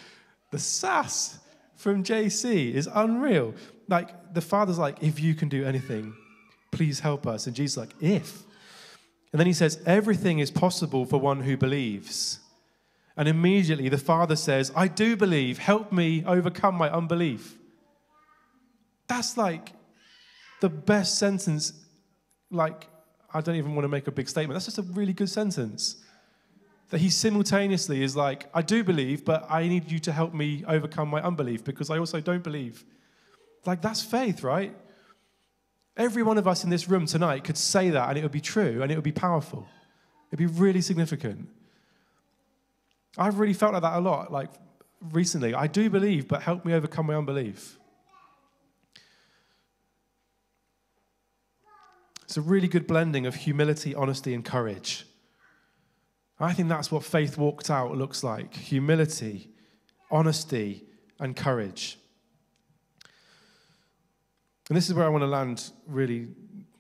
the 0.53 0.59
sass 0.59 1.39
from 1.75 2.05
JC 2.05 2.75
is 2.75 2.87
unreal. 2.95 3.55
Like 3.89 4.35
the 4.35 4.43
father's 4.43 4.79
like, 4.79 5.03
If 5.03 5.21
you 5.21 5.35
can 5.35 5.49
do 5.49 5.65
anything, 5.65 6.13
please 6.71 7.01
help 7.01 7.27
us. 7.27 7.47
And 7.47 7.57
Jesus 7.57 7.79
like, 7.79 7.95
If. 7.99 8.43
And 9.33 9.41
then 9.41 9.47
he 9.47 9.55
says, 9.55 9.83
Everything 9.87 10.39
is 10.39 10.51
possible 10.51 11.07
for 11.07 11.19
one 11.19 11.41
who 11.41 11.57
believes. 11.57 12.41
And 13.17 13.29
immediately 13.29 13.89
the 13.89 13.97
father 13.97 14.37
says, 14.37 14.71
I 14.77 14.87
do 14.87 15.17
believe. 15.17 15.57
Help 15.57 15.93
me 15.93 16.23
overcome 16.27 16.75
my 16.75 16.91
unbelief. 16.91 17.56
That's 19.09 19.37
like 19.37 19.73
the 20.61 20.69
best 20.69 21.19
sentence, 21.19 21.73
like 22.51 22.89
I 23.33 23.41
don't 23.41 23.57
even 23.57 23.75
want 23.75 23.85
to 23.85 23.89
make 23.89 24.07
a 24.07 24.13
big 24.13 24.29
statement. 24.29 24.55
That's 24.55 24.65
just 24.65 24.79
a 24.79 24.83
really 24.83 25.13
good 25.13 25.29
sentence. 25.29 25.97
That 26.91 27.01
he 27.01 27.11
simultaneously 27.11 28.03
is 28.03 28.17
like, 28.17 28.49
I 28.55 28.63
do 28.63 28.85
believe, 28.85 29.25
but 29.25 29.47
I 29.51 29.67
need 29.69 29.91
you 29.91 29.99
to 30.01 30.13
help 30.13 30.33
me 30.33 30.65
overcome 30.67 31.09
my 31.09 31.21
unbelief 31.21 31.65
because 31.65 31.91
I 31.91 31.99
also 31.99 32.21
don't 32.21 32.43
believe. 32.43 32.85
Like, 33.65 33.83
that's 33.83 34.03
faith, 34.03 34.43
right? 34.43 34.75
Every 35.97 36.23
one 36.23 36.39
of 36.39 36.47
us 36.47 36.63
in 36.63 36.71
this 36.71 36.89
room 36.89 37.07
tonight 37.07 37.43
could 37.43 37.57
say 37.57 37.91
that 37.91 38.09
and 38.09 38.19
it 38.19 38.23
would 38.23 38.33
be 38.33 38.41
true 38.41 38.83
and 38.83 38.93
it 38.93 38.95
would 38.95 39.05
be 39.05 39.13
powerful. 39.13 39.67
It'd 40.31 40.39
be 40.39 40.47
really 40.47 40.81
significant. 40.81 41.49
I've 43.19 43.39
really 43.39 43.55
felt 43.55 43.73
like 43.73 43.83
that 43.83 43.95
a 43.95 44.01
lot, 44.01 44.31
like 44.31 44.51
recently. 45.01 45.55
I 45.55 45.67
do 45.67 45.91
believe, 45.91 46.29
but 46.29 46.43
help 46.43 46.65
me 46.65 46.75
overcome 46.75 47.07
my 47.07 47.15
unbelief. 47.15 47.79
It's 52.27 52.37
a 52.37 52.41
really 52.41 52.67
good 52.67 52.89
blending 52.89 53.25
of 53.25 53.37
humility, 53.37 53.95
honesty, 53.95 54.35
and 54.35 54.45
courage. 54.45 55.07
I 56.41 56.53
think 56.53 56.69
that's 56.69 56.91
what 56.91 57.05
faith 57.05 57.39
walked 57.39 57.71
out 57.71 57.97
looks 57.97 58.25
like 58.25 58.53
humility, 58.53 59.49
honesty, 60.11 60.83
and 61.21 61.37
courage. 61.37 62.01
And 64.69 64.77
this 64.77 64.89
is 64.89 64.95
where 64.95 65.07
I 65.07 65.09
want 65.09 65.23
to 65.23 65.29
land 65.29 65.71
really 65.87 66.27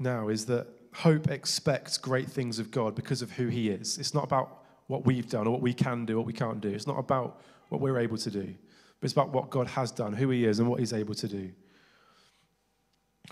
now 0.01 0.31
is 0.31 0.47
that 0.47 0.67
hope 0.93 1.31
expects 1.31 1.97
great 1.97 2.29
things 2.29 2.59
of 2.59 2.73
God 2.73 2.97
because 2.97 3.23
of 3.23 3.31
who 3.31 3.47
He 3.47 3.71
is. 3.71 3.99
It's 3.99 4.15
not 4.15 4.25
about 4.25 4.65
what 4.89 5.07
we've 5.07 5.29
done 5.29 5.47
or 5.47 5.53
what 5.53 5.63
we 5.63 5.73
can 5.73 6.05
do, 6.07 6.15
or 6.15 6.17
what 6.19 6.27
we 6.27 6.33
can't 6.33 6.61
do. 6.61 6.71
It's 6.71 6.89
not 6.89 6.99
about 6.99 7.41
what 7.69 7.81
we're 7.81 8.01
able 8.01 8.19
to 8.19 8.31
do, 8.33 8.53
but 8.99 9.05
it's 9.05 9.13
about 9.13 9.31
what 9.31 9.51
God 9.51 9.69
has 9.69 9.93
done, 9.93 10.13
who 10.13 10.29
He 10.31 10.45
is, 10.45 10.59
and 10.59 10.69
what 10.69 10.81
He's 10.81 10.93
able 10.93 11.15
to 11.15 11.29
do. 11.29 11.53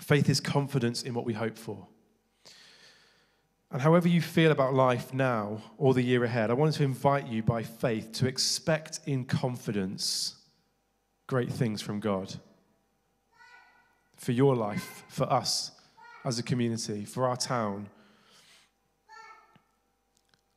Faith 0.01 0.29
is 0.29 0.39
confidence 0.39 1.03
in 1.03 1.13
what 1.13 1.25
we 1.25 1.33
hope 1.33 1.59
for. 1.59 1.89
And 3.75 3.83
however 3.83 4.07
you 4.07 4.21
feel 4.21 4.53
about 4.53 4.73
life 4.73 5.13
now 5.13 5.61
or 5.79 5.95
the 5.95 6.03
year 6.03 6.23
ahead, 6.23 6.49
I 6.49 6.55
wanted 6.55 6.75
to 6.75 6.85
invite 6.85 7.27
you 7.27 7.43
by 7.43 7.65
faith 7.65 8.13
to 8.13 8.29
expect 8.29 9.01
in 9.05 9.25
confidence 9.25 10.37
great 11.27 11.51
things 11.51 11.83
from 11.83 11.99
God. 11.99 12.37
For 14.15 14.31
your 14.31 14.55
life, 14.55 15.03
for 15.09 15.25
us 15.25 15.73
as 16.25 16.39
a 16.39 16.43
community, 16.45 17.05
for 17.05 17.27
our 17.27 17.37
town. 17.37 17.89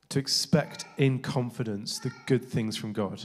To 0.10 0.20
expect 0.20 0.86
in 0.98 1.18
confidence 1.18 1.98
the 1.98 2.12
good 2.28 2.46
things 2.46 2.78
from 2.78 2.94
God. 2.94 3.24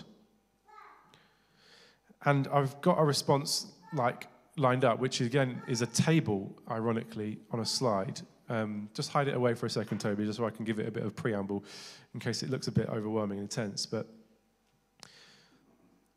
And 2.25 2.49
I've 2.49 2.81
got 2.81 2.99
a 2.99 3.05
response 3.05 3.67
like 3.93 4.27
lined 4.57 4.87
up, 4.87 5.01
which 5.01 5.21
again 5.21 5.61
is 5.69 5.83
a 5.83 5.87
table, 5.87 6.59
ironically, 6.71 7.41
on 7.51 7.61
a 7.61 7.67
slide 7.67 8.23
um, 8.53 8.91
just 8.93 9.11
hide 9.11 9.29
it 9.29 9.35
away 9.35 9.55
for 9.55 9.67
a 9.67 9.71
second, 9.71 9.99
Toby, 9.99 10.27
just 10.27 10.39
so 10.39 10.45
I 10.45 10.51
can 10.51 10.65
give 10.65 10.79
it 10.79 10.87
a 10.87 10.91
bit 10.91 11.05
of 11.05 11.17
preamble 11.17 11.65
in 12.13 12.21
case 12.21 12.43
it 12.43 12.51
looks 12.51 12.69
a 12.69 12.73
bit 12.73 12.89
overwhelming 12.89 13.39
and 13.39 13.45
intense. 13.51 13.87
But 13.87 14.07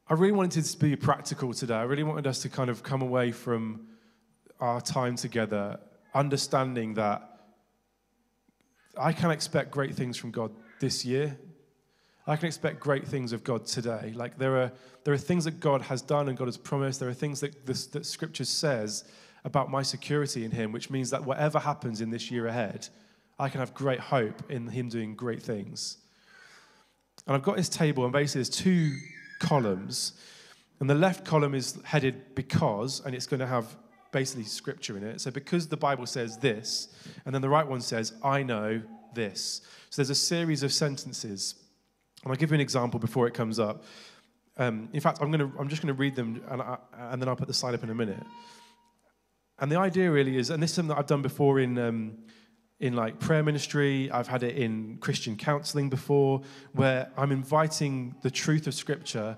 I 0.07 0.13
really 0.15 0.33
wanted 0.33 0.65
to 0.65 0.77
be 0.77 0.95
practical 0.97 1.53
today. 1.53 1.75
I 1.75 1.83
really 1.83 2.03
wanted 2.03 2.27
us 2.27 2.41
to 2.41 2.49
kind 2.49 2.69
of 2.69 2.83
come 2.83 3.01
away 3.01 3.31
from 3.31 3.87
our 4.59 4.81
time 4.81 5.15
together 5.15 5.79
understanding 6.13 6.93
that 6.95 7.39
I 8.97 9.13
can 9.13 9.31
expect 9.31 9.71
great 9.71 9.95
things 9.95 10.17
from 10.17 10.31
God 10.31 10.51
this 10.79 11.05
year. 11.05 11.37
I 12.27 12.35
can 12.35 12.47
expect 12.47 12.79
great 12.79 13.07
things 13.07 13.31
of 13.31 13.43
God 13.43 13.65
today. 13.65 14.11
Like 14.13 14.37
there 14.37 14.57
are, 14.57 14.71
there 15.03 15.13
are 15.13 15.17
things 15.17 15.45
that 15.45 15.59
God 15.59 15.83
has 15.83 16.01
done 16.01 16.27
and 16.27 16.37
God 16.37 16.47
has 16.47 16.57
promised. 16.57 16.99
There 16.99 17.09
are 17.09 17.13
things 17.13 17.39
that, 17.41 17.65
this, 17.65 17.85
that 17.87 18.05
Scripture 18.05 18.45
says 18.45 19.05
about 19.45 19.71
my 19.71 19.83
security 19.83 20.43
in 20.43 20.51
Him, 20.51 20.73
which 20.73 20.89
means 20.89 21.11
that 21.11 21.23
whatever 21.23 21.59
happens 21.59 22.01
in 22.01 22.09
this 22.09 22.29
year 22.29 22.47
ahead, 22.47 22.89
I 23.39 23.47
can 23.47 23.59
have 23.59 23.73
great 23.73 23.99
hope 23.99 24.51
in 24.51 24.67
Him 24.67 24.89
doing 24.89 25.15
great 25.15 25.41
things. 25.41 25.97
And 27.27 27.35
I've 27.35 27.43
got 27.43 27.55
this 27.55 27.69
table, 27.69 28.03
and 28.03 28.11
basically 28.11 28.39
there's 28.39 28.49
two 28.49 28.97
columns. 29.39 30.13
And 30.79 30.89
the 30.89 30.95
left 30.95 31.25
column 31.25 31.53
is 31.55 31.79
headed 31.85 32.35
because, 32.35 33.01
and 33.05 33.15
it's 33.15 33.27
going 33.27 33.39
to 33.39 33.47
have 33.47 33.77
basically 34.11 34.43
scripture 34.43 34.97
in 34.97 35.03
it. 35.03 35.21
So 35.21 35.29
because 35.31 35.67
the 35.67 35.77
Bible 35.77 36.07
says 36.07 36.37
this, 36.37 36.89
and 37.25 37.33
then 37.33 37.41
the 37.41 37.49
right 37.49 37.67
one 37.67 37.81
says, 37.81 38.13
I 38.23 38.43
know 38.43 38.81
this. 39.13 39.61
So 39.89 40.01
there's 40.01 40.09
a 40.09 40.15
series 40.15 40.63
of 40.63 40.73
sentences. 40.73 41.55
And 42.23 42.31
I'll 42.31 42.37
give 42.37 42.49
you 42.49 42.55
an 42.55 42.61
example 42.61 42.99
before 42.99 43.27
it 43.27 43.33
comes 43.33 43.59
up. 43.59 43.83
Um, 44.57 44.89
in 44.93 45.01
fact, 45.01 45.19
I'm, 45.21 45.31
gonna, 45.31 45.51
I'm 45.59 45.67
just 45.67 45.81
going 45.81 45.93
to 45.93 45.99
read 45.99 46.15
them, 46.15 46.41
and, 46.49 46.61
I, 46.61 46.77
and 46.97 47.21
then 47.21 47.29
I'll 47.29 47.35
put 47.35 47.47
the 47.47 47.53
slide 47.53 47.73
up 47.75 47.83
in 47.83 47.89
a 47.89 47.95
minute. 47.95 48.23
And 49.59 49.71
the 49.71 49.79
idea 49.79 50.11
really 50.11 50.37
is, 50.37 50.49
and 50.49 50.61
this 50.61 50.71
is 50.71 50.75
something 50.75 50.89
that 50.89 50.97
I've 50.97 51.07
done 51.07 51.21
before 51.21 51.59
in, 51.59 51.77
um, 51.77 52.17
in 52.79 52.93
like 52.93 53.19
prayer 53.19 53.41
ministry, 53.41 54.11
I've 54.11 54.27
had 54.27 54.43
it 54.43 54.57
in 54.57 54.97
Christian 54.97 55.37
counseling 55.37 55.89
before, 55.89 56.41
where 56.73 57.09
I'm 57.17 57.31
inviting 57.31 58.15
the 58.21 58.29
truth 58.29 58.67
of 58.67 58.73
Scripture 58.73 59.37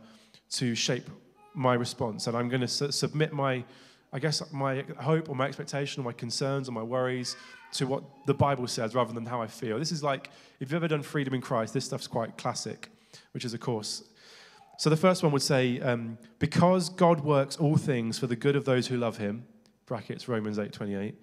to 0.51 0.73
shape 0.73 1.07
my 1.53 1.75
response. 1.75 2.27
And 2.27 2.35
I'm 2.35 2.49
going 2.49 2.61
to 2.61 2.67
su- 2.67 2.91
submit 2.91 3.31
my, 3.31 3.63
I 4.11 4.19
guess, 4.19 4.41
my 4.51 4.83
hope 4.99 5.29
or 5.29 5.35
my 5.35 5.45
expectation 5.45 6.01
or 6.01 6.05
my 6.05 6.13
concerns 6.13 6.67
or 6.67 6.71
my 6.71 6.83
worries 6.83 7.35
to 7.73 7.85
what 7.85 8.03
the 8.25 8.33
Bible 8.33 8.65
says 8.65 8.95
rather 8.95 9.13
than 9.13 9.25
how 9.25 9.41
I 9.41 9.47
feel. 9.47 9.77
This 9.77 9.91
is 9.91 10.01
like, 10.01 10.31
if 10.59 10.71
you've 10.71 10.73
ever 10.73 10.87
done 10.87 11.03
Freedom 11.03 11.33
in 11.33 11.41
Christ, 11.41 11.73
this 11.73 11.85
stuff's 11.85 12.07
quite 12.07 12.37
classic, 12.37 12.89
which 13.33 13.45
is, 13.45 13.53
of 13.53 13.59
course, 13.59 14.03
so 14.79 14.91
the 14.91 14.97
first 14.97 15.23
one 15.23 15.31
would 15.31 15.41
say, 15.41 15.79
um, 15.79 16.19
because 16.37 16.89
God 16.89 17.21
works 17.21 17.57
all 17.57 17.77
things 17.77 18.19
for 18.19 18.27
the 18.27 18.35
good 18.35 18.55
of 18.55 18.65
those 18.65 18.87
who 18.87 18.97
love 18.97 19.17
him, 19.17 19.47
brackets 19.87 20.27
Romans 20.27 20.59
8:28, 20.59 21.15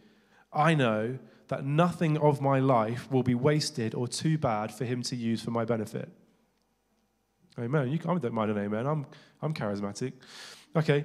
I 0.53 0.74
know 0.74 1.18
that 1.48 1.64
nothing 1.64 2.18
of 2.18 2.40
my 2.40 2.59
life 2.59 3.11
will 3.12 3.22
be 3.22 3.35
wasted 3.35 3.94
or 3.94 4.09
too 4.09 4.37
bad 4.38 4.72
for 4.72 4.85
him 4.85 5.03
to 5.03 5.14
use 5.14 5.42
for 5.42 5.50
my 5.50 5.64
benefit. 5.64 6.09
Amen. 7.59 7.90
You, 7.90 7.98
I 8.09 8.18
don't 8.18 8.33
mind 8.33 8.50
an 8.50 8.59
amen. 8.59 8.87
I'm, 8.87 9.07
I'm 9.40 9.55
charismatic. 9.55 10.14
Okay, 10.74 11.05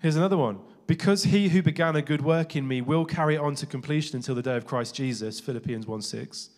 here's 0.00 0.16
another 0.16 0.38
one. 0.38 0.60
Because 0.86 1.24
he 1.24 1.48
who 1.48 1.62
began 1.62 1.96
a 1.96 2.02
good 2.02 2.22
work 2.22 2.56
in 2.56 2.66
me 2.66 2.80
will 2.80 3.04
carry 3.04 3.34
it 3.34 3.40
on 3.40 3.54
to 3.56 3.66
completion 3.66 4.16
until 4.16 4.34
the 4.34 4.42
day 4.42 4.56
of 4.56 4.66
Christ 4.66 4.94
Jesus, 4.94 5.40
Philippians 5.40 5.86
1 5.86 6.02
6. 6.02 6.50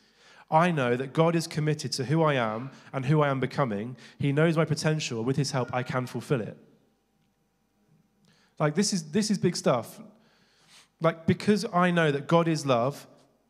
I 0.51 0.71
know 0.71 0.97
that 0.97 1.13
God 1.13 1.35
is 1.35 1.47
committed 1.47 1.91
to 1.93 2.05
who 2.05 2.23
I 2.23 2.35
am 2.35 2.71
and 2.93 3.07
who 3.07 3.23
I 3.23 3.29
am 3.29 3.41
becoming. 3.41 3.97
He 4.19 4.31
knows 4.33 4.57
my 4.57 4.65
potential. 4.65 5.25
With 5.25 5.37
his 5.37 5.51
help, 5.51 5.75
I 5.75 5.83
can 5.83 6.07
fulfill 6.07 6.41
it. 6.41 6.57
Like, 8.59 8.75
this 8.75 8.93
is, 8.93 9.11
this 9.11 9.31
is 9.31 9.39
big 9.39 9.57
stuff. 9.57 10.01
Like, 11.01 11.27
because 11.27 11.65
I 11.73 11.91
know 11.91 12.11
that 12.11 12.27
God 12.27 12.49
is 12.49 12.65
love, 12.65 13.07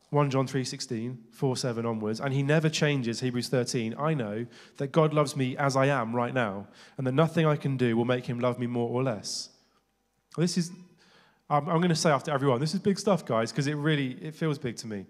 1 0.09 0.29
John 0.29 0.47
3:16, 0.47 1.17
4 1.31 1.57
7 1.57 1.85
onwards, 1.85 2.19
and 2.19 2.33
he 2.33 2.43
never 2.43 2.69
changes, 2.69 3.19
Hebrews 3.19 3.49
13, 3.49 3.95
I 3.97 4.13
know 4.13 4.45
that 4.77 4.91
God 4.91 5.13
loves 5.13 5.35
me 5.35 5.57
as 5.57 5.75
I 5.75 5.87
am 5.87 6.15
right 6.15 6.33
now, 6.33 6.67
and 6.97 7.05
that 7.05 7.13
nothing 7.13 7.45
I 7.45 7.55
can 7.55 7.77
do 7.77 7.97
will 7.97 8.05
make 8.05 8.25
him 8.25 8.39
love 8.39 8.59
me 8.59 8.67
more 8.67 8.89
or 8.89 9.03
less. 9.03 9.49
This 10.37 10.57
is, 10.57 10.71
I'm, 11.49 11.67
I'm 11.67 11.77
going 11.77 11.89
to 11.89 11.95
say 11.95 12.11
after 12.11 12.31
everyone, 12.31 12.59
this 12.59 12.73
is 12.73 12.79
big 12.79 12.99
stuff, 12.99 13.25
guys, 13.25 13.51
because 13.51 13.67
it 13.67 13.75
really, 13.75 14.13
it 14.21 14.35
feels 14.35 14.57
big 14.57 14.75
to 14.77 14.87
me. 14.87 15.05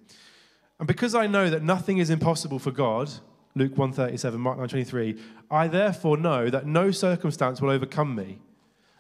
And 0.80 0.88
because 0.88 1.16
I 1.16 1.28
know 1.28 1.50
that 1.50 1.64
nothing 1.64 2.00
is 2.00 2.10
impossible 2.10 2.60
for 2.60 2.72
God, 2.72 3.10
Luke 3.56 3.78
137, 3.78 4.40
Mark 4.40 4.58
9:23, 4.60 5.20
I 5.50 5.68
therefore 5.68 6.18
know 6.18 6.50
that 6.50 6.66
no 6.66 6.92
circumstance 6.92 7.62
will 7.62 7.70
overcome 7.70 8.14
me, 8.16 8.40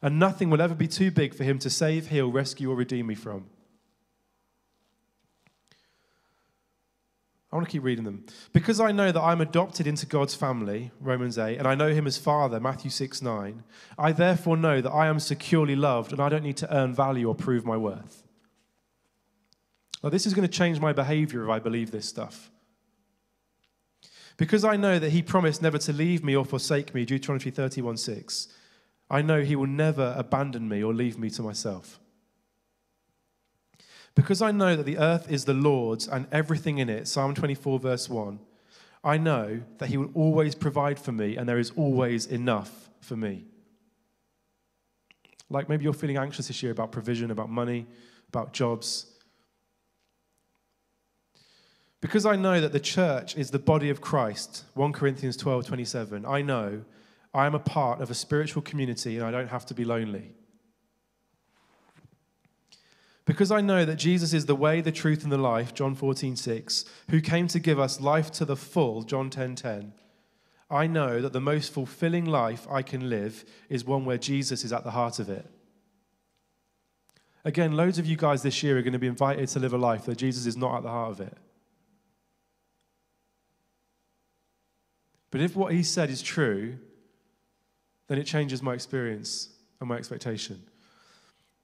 and 0.05 0.19
nothing 0.19 0.51
will 0.51 0.61
ever 0.61 0.75
be 0.75 0.87
too 0.87 1.09
big 1.09 1.33
for 1.33 1.43
him 1.43 1.57
to 1.57 1.67
save, 1.67 2.09
heal, 2.09 2.31
rescue, 2.31 2.69
or 2.69 2.75
redeem 2.75 3.07
me 3.07 3.15
from. 3.15 3.47
I 7.51 7.55
want 7.55 7.67
to 7.67 7.71
keep 7.71 7.83
reading 7.83 8.03
them. 8.03 8.23
Because 8.53 8.79
I 8.79 8.91
know 8.91 9.11
that 9.11 9.19
I'm 9.19 9.41
adopted 9.41 9.87
into 9.87 10.05
God's 10.05 10.35
family, 10.35 10.91
Romans 10.99 11.39
8, 11.39 11.57
and 11.57 11.67
I 11.67 11.73
know 11.73 11.89
him 11.89 12.05
as 12.05 12.19
Father, 12.19 12.59
Matthew 12.59 12.91
6 12.91 13.23
9, 13.23 13.63
I 13.97 14.11
therefore 14.11 14.55
know 14.57 14.79
that 14.79 14.91
I 14.91 15.07
am 15.07 15.19
securely 15.19 15.75
loved 15.75 16.11
and 16.11 16.21
I 16.21 16.29
don't 16.29 16.43
need 16.43 16.57
to 16.57 16.71
earn 16.71 16.93
value 16.93 17.27
or 17.27 17.33
prove 17.33 17.65
my 17.65 17.75
worth. 17.75 18.21
Well, 20.03 20.11
this 20.11 20.27
is 20.27 20.35
going 20.35 20.47
to 20.47 20.53
change 20.53 20.79
my 20.79 20.93
behavior 20.93 21.45
if 21.45 21.49
I 21.49 21.57
believe 21.57 21.89
this 21.89 22.07
stuff. 22.07 22.51
Because 24.37 24.63
I 24.63 24.75
know 24.75 24.99
that 24.99 25.13
he 25.13 25.23
promised 25.23 25.63
never 25.63 25.79
to 25.79 25.93
leave 25.93 26.23
me 26.23 26.35
or 26.35 26.45
forsake 26.45 26.93
me, 26.93 27.05
Deuteronomy 27.05 27.49
31 27.49 27.97
6, 27.97 28.49
I 29.15 29.21
know 29.21 29.43
he 29.43 29.55
will 29.55 29.65
never 29.65 30.13
abandon 30.17 30.67
me 30.67 30.83
or 30.83 30.93
leave 30.93 31.17
me 31.17 31.29
to 31.29 31.41
myself. 31.41 32.01
Because 34.13 34.41
I 34.41 34.51
know 34.51 34.75
that 34.75 34.83
the 34.83 34.97
earth 34.97 35.31
is 35.31 35.45
the 35.45 35.53
Lord's 35.53 36.05
and 36.05 36.27
everything 36.33 36.79
in 36.79 36.89
it, 36.89 37.07
Psalm 37.07 37.33
24, 37.33 37.79
verse 37.79 38.09
1, 38.09 38.41
I 39.05 39.17
know 39.17 39.61
that 39.77 39.87
he 39.87 39.95
will 39.95 40.11
always 40.15 40.53
provide 40.53 40.99
for 40.99 41.13
me 41.13 41.37
and 41.37 41.47
there 41.47 41.59
is 41.59 41.71
always 41.77 42.25
enough 42.25 42.89
for 42.99 43.15
me. 43.15 43.45
Like 45.49 45.69
maybe 45.69 45.85
you're 45.85 45.93
feeling 45.93 46.17
anxious 46.17 46.47
this 46.47 46.61
year 46.61 46.73
about 46.73 46.91
provision, 46.91 47.31
about 47.31 47.49
money, 47.49 47.87
about 48.27 48.51
jobs. 48.51 49.05
Because 52.01 52.25
I 52.25 52.35
know 52.35 52.59
that 52.59 52.73
the 52.73 52.81
church 52.81 53.37
is 53.37 53.51
the 53.51 53.59
body 53.59 53.89
of 53.89 54.01
Christ, 54.01 54.65
1 54.73 54.91
Corinthians 54.91 55.37
12 55.37 55.67
27, 55.67 56.25
I 56.25 56.41
know 56.41 56.83
I 57.35 57.45
am 57.45 57.53
a 57.53 57.59
part 57.59 57.99
of 58.01 58.09
a 58.09 58.13
spiritual 58.15 58.61
community 58.61 59.17
and 59.17 59.25
I 59.25 59.29
don't 59.29 59.49
have 59.49 59.65
to 59.65 59.73
be 59.73 59.83
lonely. 59.83 60.31
Because 63.25 63.51
I 63.51 63.59
know 63.59 63.83
that 63.83 63.97
Jesus 63.97 64.33
is 64.33 64.45
the 64.45 64.55
way, 64.55 64.79
the 64.79 64.91
truth, 64.91 65.23
and 65.23 65.31
the 65.31 65.37
life, 65.37 65.73
John 65.73 65.95
14 65.95 66.37
6, 66.37 66.85
who 67.09 67.19
came 67.19 67.47
to 67.49 67.59
give 67.59 67.77
us 67.77 67.99
life 67.99 68.31
to 68.33 68.45
the 68.45 68.55
full, 68.55 69.03
John 69.03 69.29
10 69.29 69.55
10. 69.55 69.93
I 70.69 70.87
know 70.87 71.21
that 71.21 71.33
the 71.33 71.41
most 71.41 71.73
fulfilling 71.73 72.25
life 72.25 72.65
I 72.69 72.81
can 72.81 73.09
live 73.09 73.43
is 73.67 73.83
one 73.83 74.05
where 74.05 74.17
Jesus 74.17 74.63
is 74.63 74.71
at 74.71 74.85
the 74.85 74.91
heart 74.91 75.19
of 75.19 75.29
it. 75.29 75.45
Again, 77.43 77.73
loads 77.73 77.99
of 77.99 78.05
you 78.05 78.15
guys 78.15 78.43
this 78.43 78.63
year 78.63 78.77
are 78.77 78.81
going 78.81 78.93
to 78.93 78.99
be 78.99 79.07
invited 79.07 79.49
to 79.49 79.59
live 79.59 79.73
a 79.73 79.77
life 79.77 80.05
that 80.05 80.17
Jesus 80.17 80.45
is 80.45 80.55
not 80.55 80.77
at 80.77 80.83
the 80.83 80.89
heart 80.89 81.11
of 81.11 81.19
it. 81.19 81.37
But 85.31 85.41
if 85.41 85.55
what 85.55 85.73
he 85.73 85.83
said 85.83 86.09
is 86.09 86.21
true, 86.21 86.77
then 88.07 88.17
it 88.17 88.25
changes 88.25 88.61
my 88.61 88.73
experience 88.73 89.49
and 89.79 89.89
my 89.89 89.97
expectation. 89.97 90.61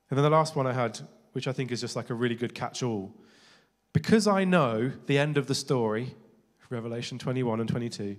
And 0.09 0.17
then 0.17 0.23
the 0.23 0.29
last 0.29 0.55
one 0.55 0.67
I 0.67 0.73
had, 0.73 0.99
which 1.33 1.47
I 1.47 1.53
think 1.53 1.71
is 1.71 1.81
just 1.81 1.95
like 1.95 2.09
a 2.09 2.13
really 2.13 2.35
good 2.35 2.53
catch 2.53 2.83
all. 2.83 3.13
Because 3.93 4.27
I 4.27 4.43
know 4.43 4.91
the 5.05 5.17
end 5.17 5.37
of 5.37 5.47
the 5.47 5.55
story, 5.55 6.15
Revelation 6.69 7.17
21 7.17 7.59
and 7.59 7.69
22, 7.69 8.17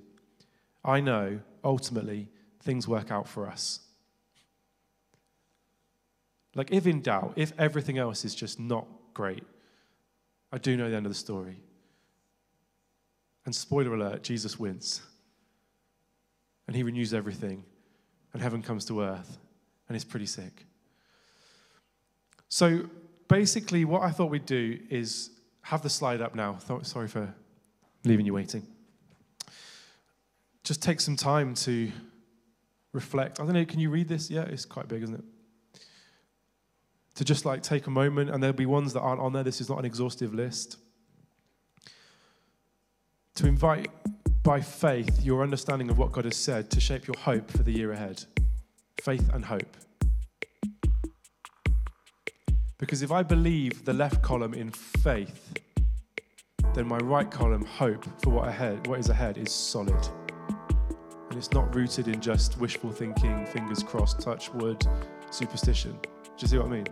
I 0.85 1.01
know 1.01 1.41
ultimately 1.65 2.29
things 2.61 2.87
work 2.87 3.11
out 3.11 3.29
for 3.29 3.49
us. 3.49 3.81
Like, 6.55 6.71
if 6.71 6.87
in 6.87 7.01
doubt, 7.01 7.33
if 7.37 7.53
everything 7.59 7.97
else 7.99 8.25
is 8.25 8.35
just 8.35 8.61
not 8.61 8.87
great, 9.15 9.43
I 10.53 10.59
do 10.59 10.77
know 10.77 10.91
the 10.91 10.97
end 10.97 11.07
of 11.07 11.11
the 11.11 11.19
story. 11.19 11.61
And 13.47 13.55
spoiler 13.55 13.95
alert, 13.95 14.23
Jesus 14.23 14.59
wins. 14.59 15.01
And 16.67 16.77
he 16.77 16.83
renews 16.83 17.15
everything 17.15 17.65
and 18.33 18.42
heaven 18.42 18.62
comes 18.62 18.85
to 18.87 19.03
earth, 19.03 19.38
and 19.88 19.97
it's 19.97 20.05
pretty 20.05 20.27
sick. 20.27 20.66
So 22.49 22.88
basically, 23.29 23.85
what 23.85 24.03
I 24.03 24.11
thought 24.11 24.31
we'd 24.31 24.47
do 24.47 24.79
is 24.90 25.31
have 25.62 25.83
the 25.83 25.90
slide 25.90 26.21
up 26.21 26.35
now. 26.35 26.59
Sorry 26.83 27.09
for 27.09 27.33
leaving 28.05 28.27
you 28.27 28.35
waiting. 28.35 28.66
Just 30.64 30.83
take 30.83 31.01
some 31.01 31.16
time 31.16 31.55
to 31.55 31.90
reflect. 32.92 33.40
I 33.40 33.45
don't 33.45 33.55
know, 33.55 33.64
can 33.64 33.81
you 33.81 33.90
read 33.90 34.09
this? 34.09 34.31
Yeah, 34.31 34.42
it's 34.42 34.64
quite 34.64 34.88
big, 34.88 35.03
isn't 35.03 35.14
it? 35.14 35.25
To 37.16 37.25
just 37.25 37.45
like 37.45 37.62
take 37.62 37.87
a 37.87 37.90
moment, 37.90 38.31
and 38.31 38.42
there'll 38.42 38.57
be 38.57 38.66
ones 38.66 38.92
that 38.92 39.01
aren't 39.01 39.21
on 39.21 39.33
there. 39.33 39.42
This 39.42 39.61
is 39.61 39.68
not 39.68 39.79
an 39.79 39.85
exhaustive 39.85 40.35
list. 40.35 40.79
To 43.37 43.47
invite 43.47 43.90
by 44.42 44.61
faith 44.61 45.22
your 45.22 45.42
understanding 45.42 45.88
of 45.88 45.98
what 45.98 46.11
God 46.11 46.24
has 46.24 46.37
said 46.37 46.70
to 46.70 46.81
shape 46.81 47.07
your 47.07 47.16
hope 47.18 47.50
for 47.50 47.62
the 47.62 47.72
year 47.72 47.92
ahead. 47.92 48.24
Faith 49.00 49.31
and 49.33 49.44
hope. 49.44 49.76
Because 52.78 53.02
if 53.02 53.12
I 53.12 53.22
believe 53.22 53.85
the 53.85 53.92
left 53.92 54.22
column 54.22 54.55
in 54.55 54.70
faith, 54.70 55.55
then 56.74 56.88
my 56.88 56.98
right 56.98 57.31
column, 57.31 57.64
hope 57.64 58.05
for 58.22 58.31
what 58.31 58.48
ahead, 58.48 58.87
what 58.88 58.98
is 58.98 59.09
ahead, 59.09 59.38
is 59.38 59.52
solid. 59.52 60.09
And 61.31 61.38
it's 61.38 61.52
not 61.52 61.72
rooted 61.74 62.09
in 62.09 62.20
just 62.20 62.59
wishful 62.59 62.90
thinking, 62.90 63.46
fingers 63.46 63.85
crossed, 63.85 64.20
touch 64.20 64.52
wood, 64.55 64.85
superstition. 65.31 65.96
Do 66.02 66.31
you 66.38 66.48
see 66.48 66.59
what 66.59 66.66
I 66.66 66.70
mean? 66.70 66.87